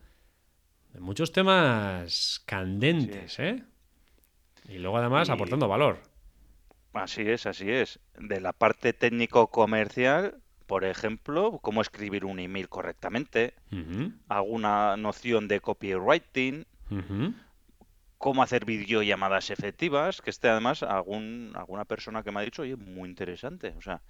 [0.95, 3.61] de muchos temas candentes, ¿eh?
[4.67, 5.99] Y luego además Y- aportando valor.
[6.93, 7.99] Así es, así es.
[8.17, 10.39] De la parte técnico-comercial,
[10.73, 13.53] por ejemplo, cómo escribir un email correctamente,
[14.27, 16.65] alguna noción de copywriting,
[18.17, 22.75] cómo hacer videollamadas efectivas, que este además algún, alguna persona que me ha dicho, oye,
[22.75, 23.75] muy interesante.
[23.77, 24.01] O sea,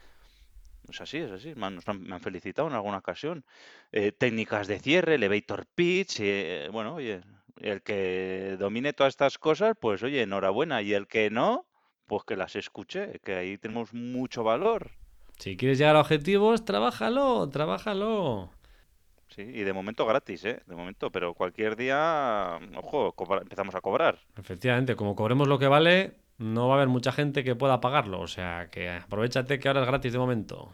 [0.89, 1.53] es así, es así.
[1.59, 3.43] Han- me han felicitado en alguna ocasión.
[3.91, 7.20] Eh, técnicas de cierre, elevator pitch, eh, bueno, oye,
[7.57, 10.82] el que domine todas estas cosas, pues oye, enhorabuena.
[10.82, 11.66] Y el que no,
[12.07, 14.91] pues que las escuche, que ahí tenemos mucho valor.
[15.44, 18.50] Si quieres llegar a objetivos, trabájalo, trabájalo.
[19.28, 20.62] Sí, y de momento gratis, ¿eh?
[20.68, 24.20] De momento, pero cualquier día, ojo, cobra- empezamos a cobrar.
[24.38, 28.22] Efectivamente, como cobremos lo que vale, no va a haber mucha gente que pueda pagarlo.
[28.22, 30.74] O sea, que aprovechate que ahora es gratis de momento.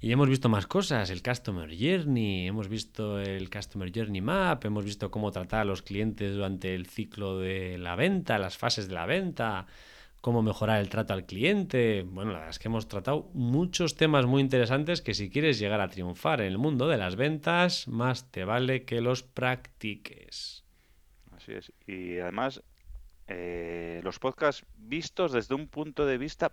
[0.00, 4.84] Y hemos visto más cosas, el Customer Journey, hemos visto el Customer Journey Map, hemos
[4.84, 8.94] visto cómo tratar a los clientes durante el ciclo de la venta, las fases de
[8.94, 9.66] la venta,
[10.20, 12.02] cómo mejorar el trato al cliente.
[12.02, 15.80] Bueno, la verdad es que hemos tratado muchos temas muy interesantes que si quieres llegar
[15.80, 20.64] a triunfar en el mundo de las ventas, más te vale que los practiques.
[21.36, 21.72] Así es.
[21.86, 22.62] Y además,
[23.28, 26.52] eh, los podcasts vistos desde un punto de vista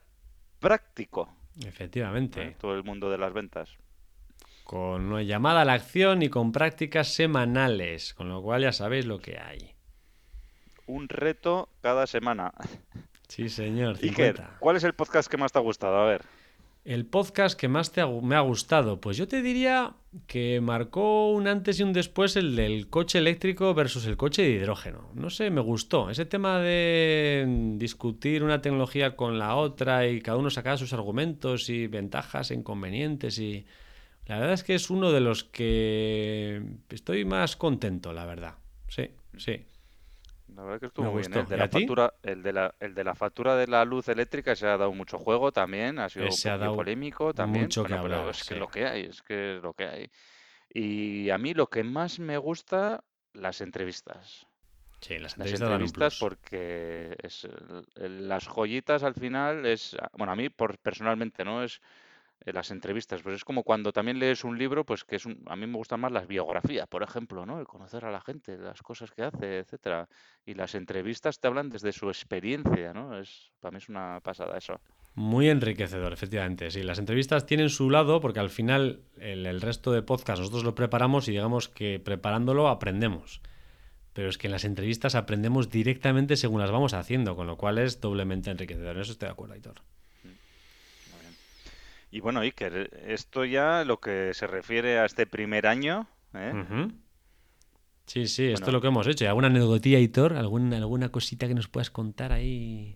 [0.59, 1.29] práctico,
[1.65, 2.55] Efectivamente.
[2.59, 3.77] Todo el mundo de las ventas.
[4.63, 9.05] con una llamada a la acción y con prácticas semanales, con lo cual ya sabéis
[9.05, 9.75] lo que hay.
[10.87, 12.53] Un reto cada semana.
[13.27, 13.95] Sí, señor.
[13.95, 14.57] Iker, 50.
[14.59, 15.97] ¿cuál es el podcast que más te ha gustado?
[15.97, 16.21] A ver.
[16.85, 19.93] El podcast que más te ha me ha gustado, pues yo te diría
[20.27, 24.49] que marcó un antes y un después el del coche eléctrico versus el coche de
[24.49, 25.09] hidrógeno.
[25.13, 26.09] No sé, me gustó.
[26.09, 27.45] Ese tema de
[27.77, 32.55] discutir una tecnología con la otra y cada uno sacar sus argumentos y ventajas e
[32.55, 33.65] inconvenientes y...
[34.25, 38.55] La verdad es que es uno de los que estoy más contento, la verdad.
[38.87, 39.65] Sí, sí.
[40.55, 41.33] La verdad que estuvo muy bien.
[41.33, 41.39] ¿eh?
[41.39, 44.07] El de ¿Y la factura, el de la, el de la factura de la luz
[44.07, 47.65] eléctrica se ha dado mucho juego también, ha sido Ese ha dado polémico también.
[47.65, 49.85] mucho que Bueno, pero hablar, es que lo que hay, es que es lo que
[49.85, 50.11] hay.
[50.69, 54.47] Y a mí lo que más me gusta, las entrevistas.
[55.01, 57.47] Sí, las Las entrevistas un entrevistas porque es
[57.95, 61.63] las joyitas al final es, bueno, a mí por, personalmente, ¿no?
[61.63, 61.81] Es
[62.45, 65.41] eh, las entrevistas, pues es como cuando también lees un libro, pues que es un,
[65.47, 67.59] a mí me gustan más las biografías, por ejemplo, ¿no?
[67.59, 70.07] El conocer a la gente, las cosas que hace, etcétera.
[70.45, 73.17] Y las entrevistas te hablan desde su experiencia, ¿no?
[73.17, 74.79] Es, para mí es una pasada eso.
[75.15, 76.71] Muy enriquecedor, efectivamente.
[76.71, 80.63] Sí, las entrevistas tienen su lado porque al final el, el resto de podcast nosotros
[80.63, 83.41] lo preparamos y digamos que preparándolo aprendemos.
[84.13, 87.77] Pero es que en las entrevistas aprendemos directamente según las vamos haciendo, con lo cual
[87.77, 88.95] es doblemente enriquecedor.
[88.95, 89.81] En eso estoy de acuerdo, Aitor.
[92.13, 96.53] Y bueno, Iker, esto ya lo que se refiere a este primer año, ¿eh?
[98.05, 99.23] Sí, sí, esto es lo que hemos hecho.
[99.23, 100.33] ¿Y ¿Alguna anecdotilla, Aitor?
[100.33, 102.95] ¿Alguna, ¿Alguna cosita que nos puedas contar ahí?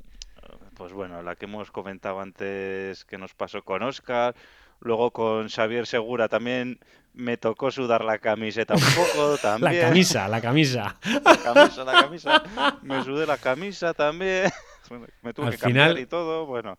[0.76, 4.36] Pues bueno, la que hemos comentado antes que nos pasó con Oscar,
[4.82, 6.80] luego con Xavier Segura también
[7.16, 9.82] me tocó sudar la camiseta un poco La también.
[9.82, 10.96] camisa, la camisa.
[11.26, 12.44] La camisa, la camisa.
[12.84, 14.52] Me sudé la camisa también.
[15.24, 16.46] Me tuve Al que cambiar final, y todo.
[16.46, 16.78] Bueno,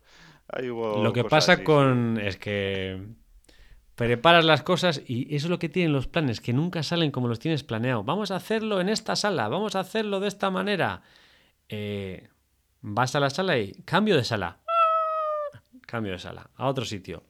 [0.51, 3.01] ahí hubo Lo que pasa así, con es que
[3.95, 7.27] preparas las cosas y eso es lo que tienen los planes, que nunca salen como
[7.27, 8.03] los tienes planeado.
[8.03, 11.01] Vamos a hacerlo en esta sala, vamos a hacerlo de esta manera.
[11.67, 12.29] Eh,
[12.81, 14.59] vas a la sala y cambio de sala.
[15.85, 17.23] Cambio de sala, a otro sitio.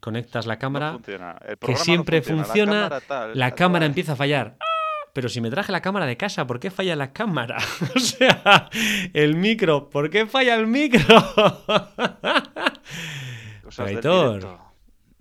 [0.00, 3.88] Conectas la cámara, que no siempre funciona, funciona, La cámara tal, la tal, cámara tal.
[3.88, 4.56] empieza a fallar.
[5.16, 7.56] Pero si me traje la cámara de casa, ¿por qué falla la cámara?
[7.96, 8.68] o sea,
[9.14, 11.00] el micro, ¿por qué falla el micro?
[13.64, 14.60] Cosas del Aitor, directo.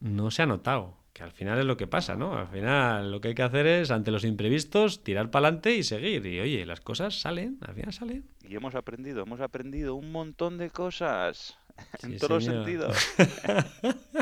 [0.01, 2.37] no se ha notado, que al final es lo que pasa, ¿no?
[2.37, 5.83] Al final lo que hay que hacer es, ante los imprevistos, tirar para adelante y
[5.83, 6.25] seguir.
[6.25, 8.25] Y oye, las cosas salen, al final salen.
[8.45, 11.57] Y hemos aprendido, hemos aprendido un montón de cosas.
[12.03, 12.67] En todos señor.
[12.67, 13.15] los sentidos.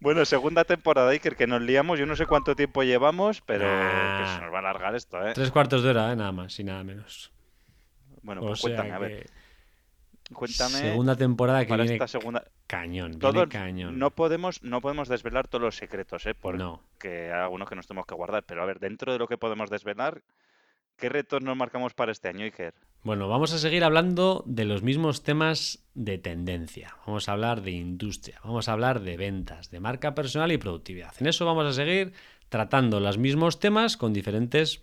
[0.00, 1.98] Bueno, segunda temporada, Iker, que nos liamos.
[1.98, 5.32] Yo no sé cuánto tiempo llevamos, pero que se nos va a alargar esto, ¿eh?
[5.34, 6.16] Tres cuartos de hora, ¿eh?
[6.16, 7.30] nada más y nada menos.
[8.22, 9.28] Bueno, o pues cuéntame, a ver.
[10.32, 12.44] Cuéntame segunda temporada que para viene esta segunda.
[12.66, 13.98] cañón, viene Todos, cañón.
[13.98, 16.34] no podemos, no podemos desvelar todos los secretos, ¿eh?
[16.34, 16.82] Porque No.
[17.04, 18.44] hay algunos que nos tenemos que guardar.
[18.44, 20.22] Pero a ver, dentro de lo que podemos desvelar,
[20.96, 22.72] ¿qué retos nos marcamos para este año, Iker?
[23.02, 26.96] Bueno, vamos a seguir hablando de los mismos temas de tendencia.
[27.06, 31.14] Vamos a hablar de industria, vamos a hablar de ventas, de marca personal y productividad.
[31.18, 32.12] En eso vamos a seguir
[32.50, 34.82] tratando los mismos temas con diferentes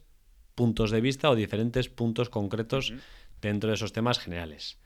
[0.56, 2.92] puntos de vista o diferentes puntos concretos
[3.40, 4.80] dentro de esos temas generales.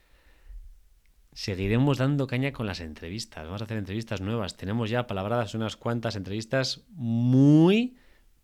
[1.31, 3.45] Seguiremos dando caña con las entrevistas.
[3.45, 4.57] Vamos a hacer entrevistas nuevas.
[4.57, 7.95] Tenemos ya palabradas unas cuantas entrevistas muy,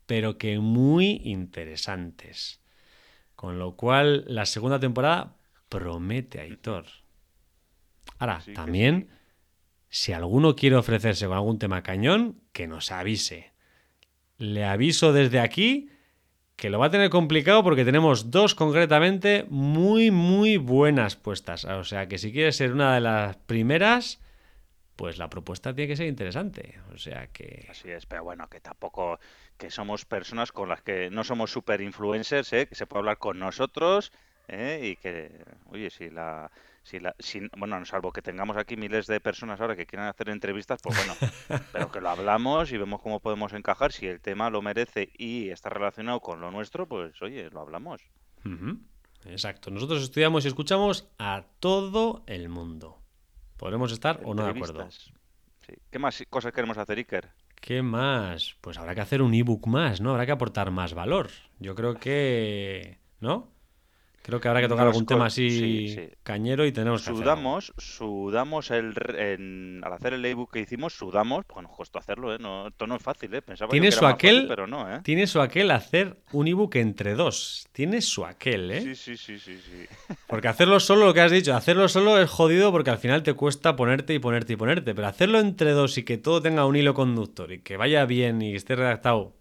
[0.06, 2.62] pero que muy interesantes.
[3.38, 5.38] Con lo cual, la segunda temporada
[5.70, 6.86] promete, Aitor.
[8.18, 9.10] Ahora, Sí que también,
[9.90, 13.54] si alguno quiere ofrecerse con algún tema cañón, que nos avise.
[14.38, 15.92] Le aviso desde aquí
[16.56, 21.64] que lo va a tener complicado porque tenemos dos concretamente muy, muy buenas puestas.
[21.66, 24.20] O sea que si quieres ser una de las primeras,
[24.96, 26.80] pues la propuesta tiene que ser interesante.
[26.92, 27.68] O sea que...
[27.70, 29.20] Así es, pero bueno, que tampoco,
[29.58, 32.68] que somos personas con las que no somos super influencers, ¿eh?
[32.68, 34.12] que se puede hablar con nosotros
[34.48, 34.80] ¿eh?
[34.84, 36.52] y que, oye, si la,
[36.84, 40.30] si la, si, bueno, salvo que tengamos aquí miles de personas ahora que quieran hacer
[40.30, 41.16] entrevistas, pues bueno,
[41.74, 43.92] pero que lo hablamos y vemos cómo podemos encajar.
[43.92, 48.02] Si el tema lo merece y está relacionado con lo nuestro, pues oye, lo hablamos.
[49.26, 49.72] Exacto.
[49.72, 53.02] Nosotros estudiamos y escuchamos a todo el mundo.
[53.58, 54.90] Podremos estar o no de acuerdo.
[54.90, 55.74] Sí.
[55.92, 57.30] ¿Qué más cosas queremos hacer, Iker?
[57.68, 58.56] ¿Qué más?
[58.62, 60.12] Pues habrá que hacer un ebook más, ¿no?
[60.12, 61.32] Habrá que aportar más valor.
[61.60, 63.02] Yo creo que...
[63.20, 63.52] ¿No?
[64.28, 66.10] Creo que habrá que tocar algún tema así sí, sí.
[66.22, 67.24] cañero y tenemos que hacer.
[67.24, 72.36] Sudamos, sudamos el, en- al hacer el ebook que hicimos, sudamos, pues nos costó hacerlo,
[72.36, 72.38] ¿eh?
[72.38, 73.42] No, esto no es fácil, ¿eh?
[73.42, 75.00] Pensaba Tiene que su era más fácil, aquel, pero no, ¿eh?
[75.02, 77.68] tiene su aquel hacer un ebook entre dos.
[77.72, 78.82] Tiene su aquel, ¿eh?
[78.82, 79.86] Sí, sí, sí, sí, sí.
[80.28, 83.34] Porque hacerlo solo, lo que has dicho, hacerlo solo es jodido porque al final te
[83.34, 84.94] cuesta ponerte y ponerte y ponerte.
[84.94, 88.42] Pero hacerlo entre dos y que todo tenga un hilo conductor y que vaya bien
[88.42, 89.37] y esté redactado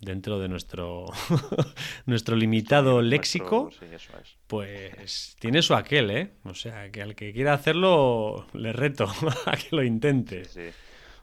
[0.00, 1.06] dentro de nuestro,
[2.06, 4.36] nuestro limitado léxico, sí, eso es.
[4.46, 6.32] pues tiene su aquel, ¿eh?
[6.44, 9.06] O sea, que al que quiera hacerlo, le reto
[9.46, 10.44] a que lo intente.
[10.44, 10.68] Sí.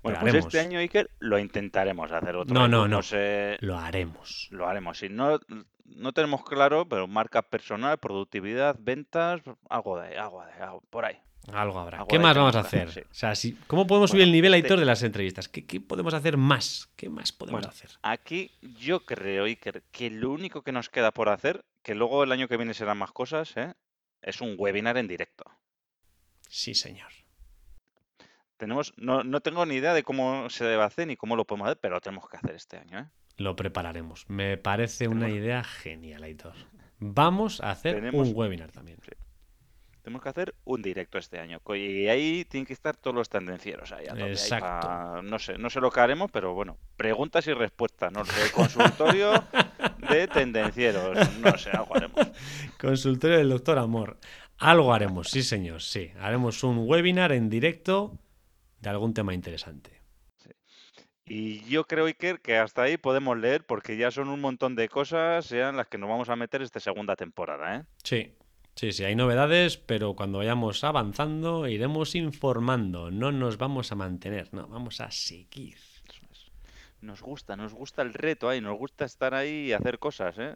[0.04, 0.54] Bueno, Lo pues haremos.
[0.54, 3.02] este año, Iker, lo intentaremos hacer otro No, no, ebook, no.
[3.02, 4.48] sé, Lo haremos.
[4.52, 5.00] lo haremos.
[5.00, 5.40] Si no,
[5.86, 11.18] no tenemos claro, pero marca personal, productividad, ventas, algo de, algo de, algo por ahí.
[11.54, 11.98] Algo habrá.
[12.00, 12.92] Algo ¿Qué más vamos a hacer?
[12.92, 13.02] sí.
[13.02, 15.48] O sea, si, ¿cómo podemos subir el nivel, este- Aitor, de las entrevistas?
[15.48, 16.90] ¿Qué, qué podemos hacer más?
[16.96, 17.92] ¿Qué más podemos Bueno, hacer?
[18.02, 22.32] Aquí yo creo, Iker, que lo único que nos queda por hacer, que luego el
[22.32, 23.74] año que viene serán más cosas, ¿eh?
[24.22, 25.46] es un webinar en directo.
[26.50, 27.12] Sí, señor.
[28.58, 31.68] Tenemos, no, no tengo ni idea de cómo se debe hacer ni cómo lo podemos
[31.68, 33.06] hacer, pero lo tenemos que hacer este año, ¿eh?
[33.38, 34.24] Lo prepararemos.
[34.30, 36.54] Me parece una idea genial, Aitor.
[37.00, 38.98] Vamos a hacer Tenemos- un webinar también.
[40.06, 41.60] Tenemos que hacer un directo este año.
[41.76, 44.88] Y ahí tienen que estar todos los tendencieros ahí Exacto.
[44.88, 48.52] pa- no sé, no sé lo que haremos, pero bueno, preguntas y respuestas, no sé,
[48.52, 49.32] consultorio
[50.08, 52.20] de tendencieros, no sé, algo haremos.
[52.80, 54.20] Consultorio del doctor Amor.
[54.60, 55.82] Algo haremos, sí, señor.
[55.82, 56.12] Sí.
[56.20, 58.20] Haremos un webinar en directo
[58.82, 60.02] de algún tema interesante.
[61.26, 64.88] Y yo creo, Iker, que hasta ahí podemos leer porque ya son un montón de
[64.88, 67.84] cosas, sean las que nos vamos a meter esta segunda temporada, ¿eh?
[68.04, 68.32] Sí.
[68.76, 73.10] Sí, sí, hay novedades, pero cuando vayamos avanzando iremos informando.
[73.10, 75.78] No nos vamos a mantener, no, vamos a seguir.
[77.00, 80.54] Nos gusta, nos gusta el reto ahí, nos gusta estar ahí y hacer cosas, ¿eh?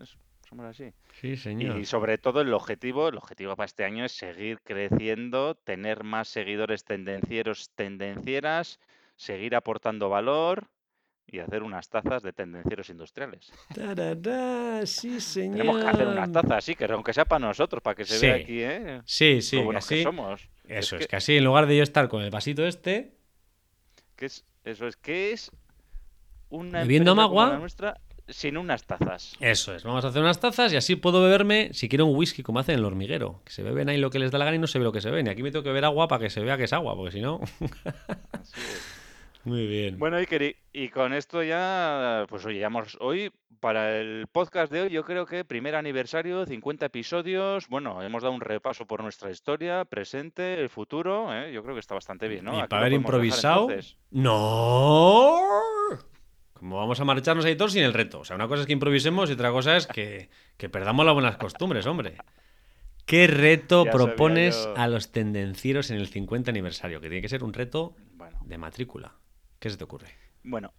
[0.49, 0.91] Somos así.
[1.21, 1.79] Sí, señor.
[1.79, 6.27] Y sobre todo el objetivo, el objetivo para este año es seguir creciendo, tener más
[6.27, 8.79] seguidores tendencieros, tendencieras,
[9.15, 10.67] seguir aportando valor
[11.31, 13.51] y hacer unas tazas de tendencieros industriales.
[13.73, 15.57] Tarará, sí, señor.
[15.57, 18.25] Tenemos que hacer unas tazas, sí, que aunque sea para nosotros, para que se Sí.
[18.25, 19.01] vea aquí, ¿eh?
[19.05, 20.49] Sí, sí, que buenos que así- somos.
[20.67, 23.15] Eso es, que, que así en lugar de yo estar con el vasito este,
[24.15, 25.51] que es, eso es, que es
[26.49, 27.53] una Bebiendo empresa como agua.
[27.53, 29.35] la nuestra sin unas tazas.
[29.39, 32.43] Eso es, vamos a hacer unas tazas y así puedo beberme, si quiero un whisky
[32.43, 34.55] como hacen en el hormiguero, que se beben ahí lo que les da la gana
[34.57, 35.25] y no se ve lo que se ven.
[35.25, 37.11] Y aquí me tengo que beber agua para que se vea que es agua, porque
[37.13, 37.39] si no...
[38.31, 38.98] Así es.
[39.43, 39.97] Muy bien.
[39.97, 44.81] Bueno, Iker, y, con esto ya, pues oye, ya hemos hoy, para el podcast de
[44.81, 49.31] hoy, yo creo que primer aniversario, 50 episodios, bueno, hemos dado un repaso por nuestra
[49.31, 51.53] historia, presente, el futuro, ¿eh?
[51.53, 52.51] yo creo que está bastante bien, ¿no?
[52.51, 53.69] y para haber dejar, improvisado...
[54.11, 55.39] ¡No!
[56.53, 58.19] Como vamos a marcharnos, editor, sin el reto.
[58.19, 61.13] O sea, una cosa es que improvisemos y otra cosa es que, que perdamos las
[61.13, 62.17] buenas costumbres, hombre.
[63.05, 64.77] ¿Qué reto Ya propones yo.
[64.77, 66.99] a los tendencieros en el 50 aniversario?
[66.99, 69.15] Que tiene que ser un reto Bueno, de matrícula.
[69.59, 70.15] ¿Qué se te ocurre?
[70.43, 70.73] bueno,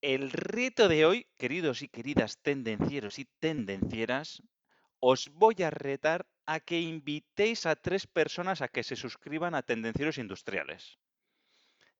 [0.00, 4.42] el reto de hoy, queridos y queridas tendencieros y tendencieras,
[5.00, 9.62] os voy a retar a que invitéis a tres personas a que se suscriban a
[9.62, 10.98] Tendencieros Industriales.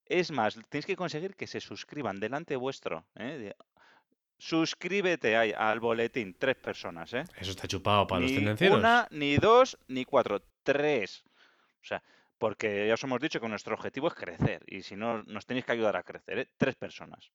[0.07, 3.07] Es más, tenéis que conseguir que se suscriban delante vuestro.
[3.16, 3.55] ¿eh?
[4.39, 7.24] Suscríbete ahí al boletín, tres personas, ¿eh?
[7.37, 8.79] Eso está chupado para los Ni tendencieros.
[8.79, 11.24] una, ni dos, ni cuatro, tres.
[11.83, 12.03] O sea,
[12.39, 15.64] porque ya os hemos dicho que nuestro objetivo es crecer y si no, nos tenéis
[15.66, 16.49] que ayudar a crecer, ¿eh?
[16.57, 17.30] Tres personas.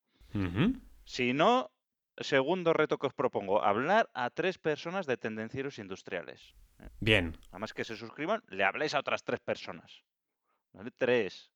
[1.05, 1.69] Si no,
[2.17, 6.53] segundo reto que os propongo, hablar a tres personas de tendencieros industriales.
[6.99, 7.37] Bien.
[7.51, 10.01] Además que se suscriban, le habléis a otras tres personas.
[10.73, 10.91] ¿Vale?
[10.97, 11.51] Tres.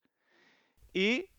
[0.94, 1.30] Y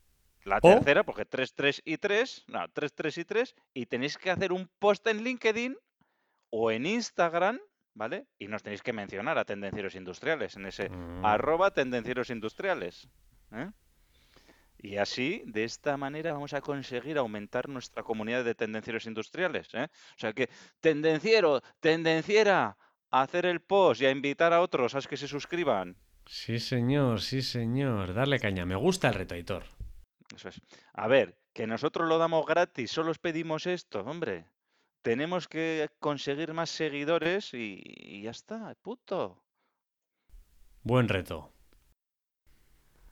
[0.43, 4.17] la O- tercera, porque 3, 3 y 3, no, 3, 3 y 3, y tenéis
[4.17, 5.77] que hacer un post en LinkedIn
[6.49, 7.59] o en Instagram,
[7.99, 8.27] ¿vale?
[8.39, 11.25] Y nos tenéis que mencionar a tendencieros industriales en ese Mm.
[11.25, 13.09] arroba tendencieros industriales.
[13.51, 13.69] ¿eh?
[14.77, 19.67] Y así, de esta manera, vamos a conseguir aumentar nuestra comunidad de tendencieros industriales.
[19.73, 19.87] ¿eh?
[20.15, 22.77] O sea que, tendenciero, tendenciera,
[23.11, 25.97] a hacer el post y a invitar a otros a que se suscriban.
[26.25, 28.13] Sí, señor, sí, señor.
[28.13, 28.65] Darle caña.
[28.65, 29.63] Me gusta el reto, Aitor.
[30.33, 30.61] Eso es.
[30.93, 34.45] A ver, que nosotros lo damos gratis, solo os pedimos esto, hombre.
[35.01, 39.41] Tenemos que conseguir más seguidores y, y ya está, puto.
[40.83, 41.51] Buen reto.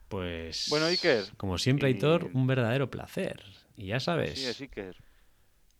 [0.08, 0.66] Pues.
[0.70, 3.42] Bueno, Iker, Como siempre, Aitor, y- un verdadero placer.
[3.76, 4.38] Y ya sabes.
[4.38, 4.90] Sí, así que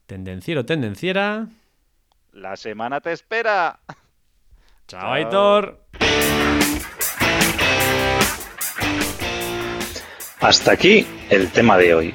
[0.07, 1.49] Tendenciero, tendenciera.
[2.33, 3.81] la semana te espera.
[4.89, 5.13] Chao, Chao.
[5.13, 5.85] Aitor.
[10.41, 12.15] Hasta aquí el tema de hoy.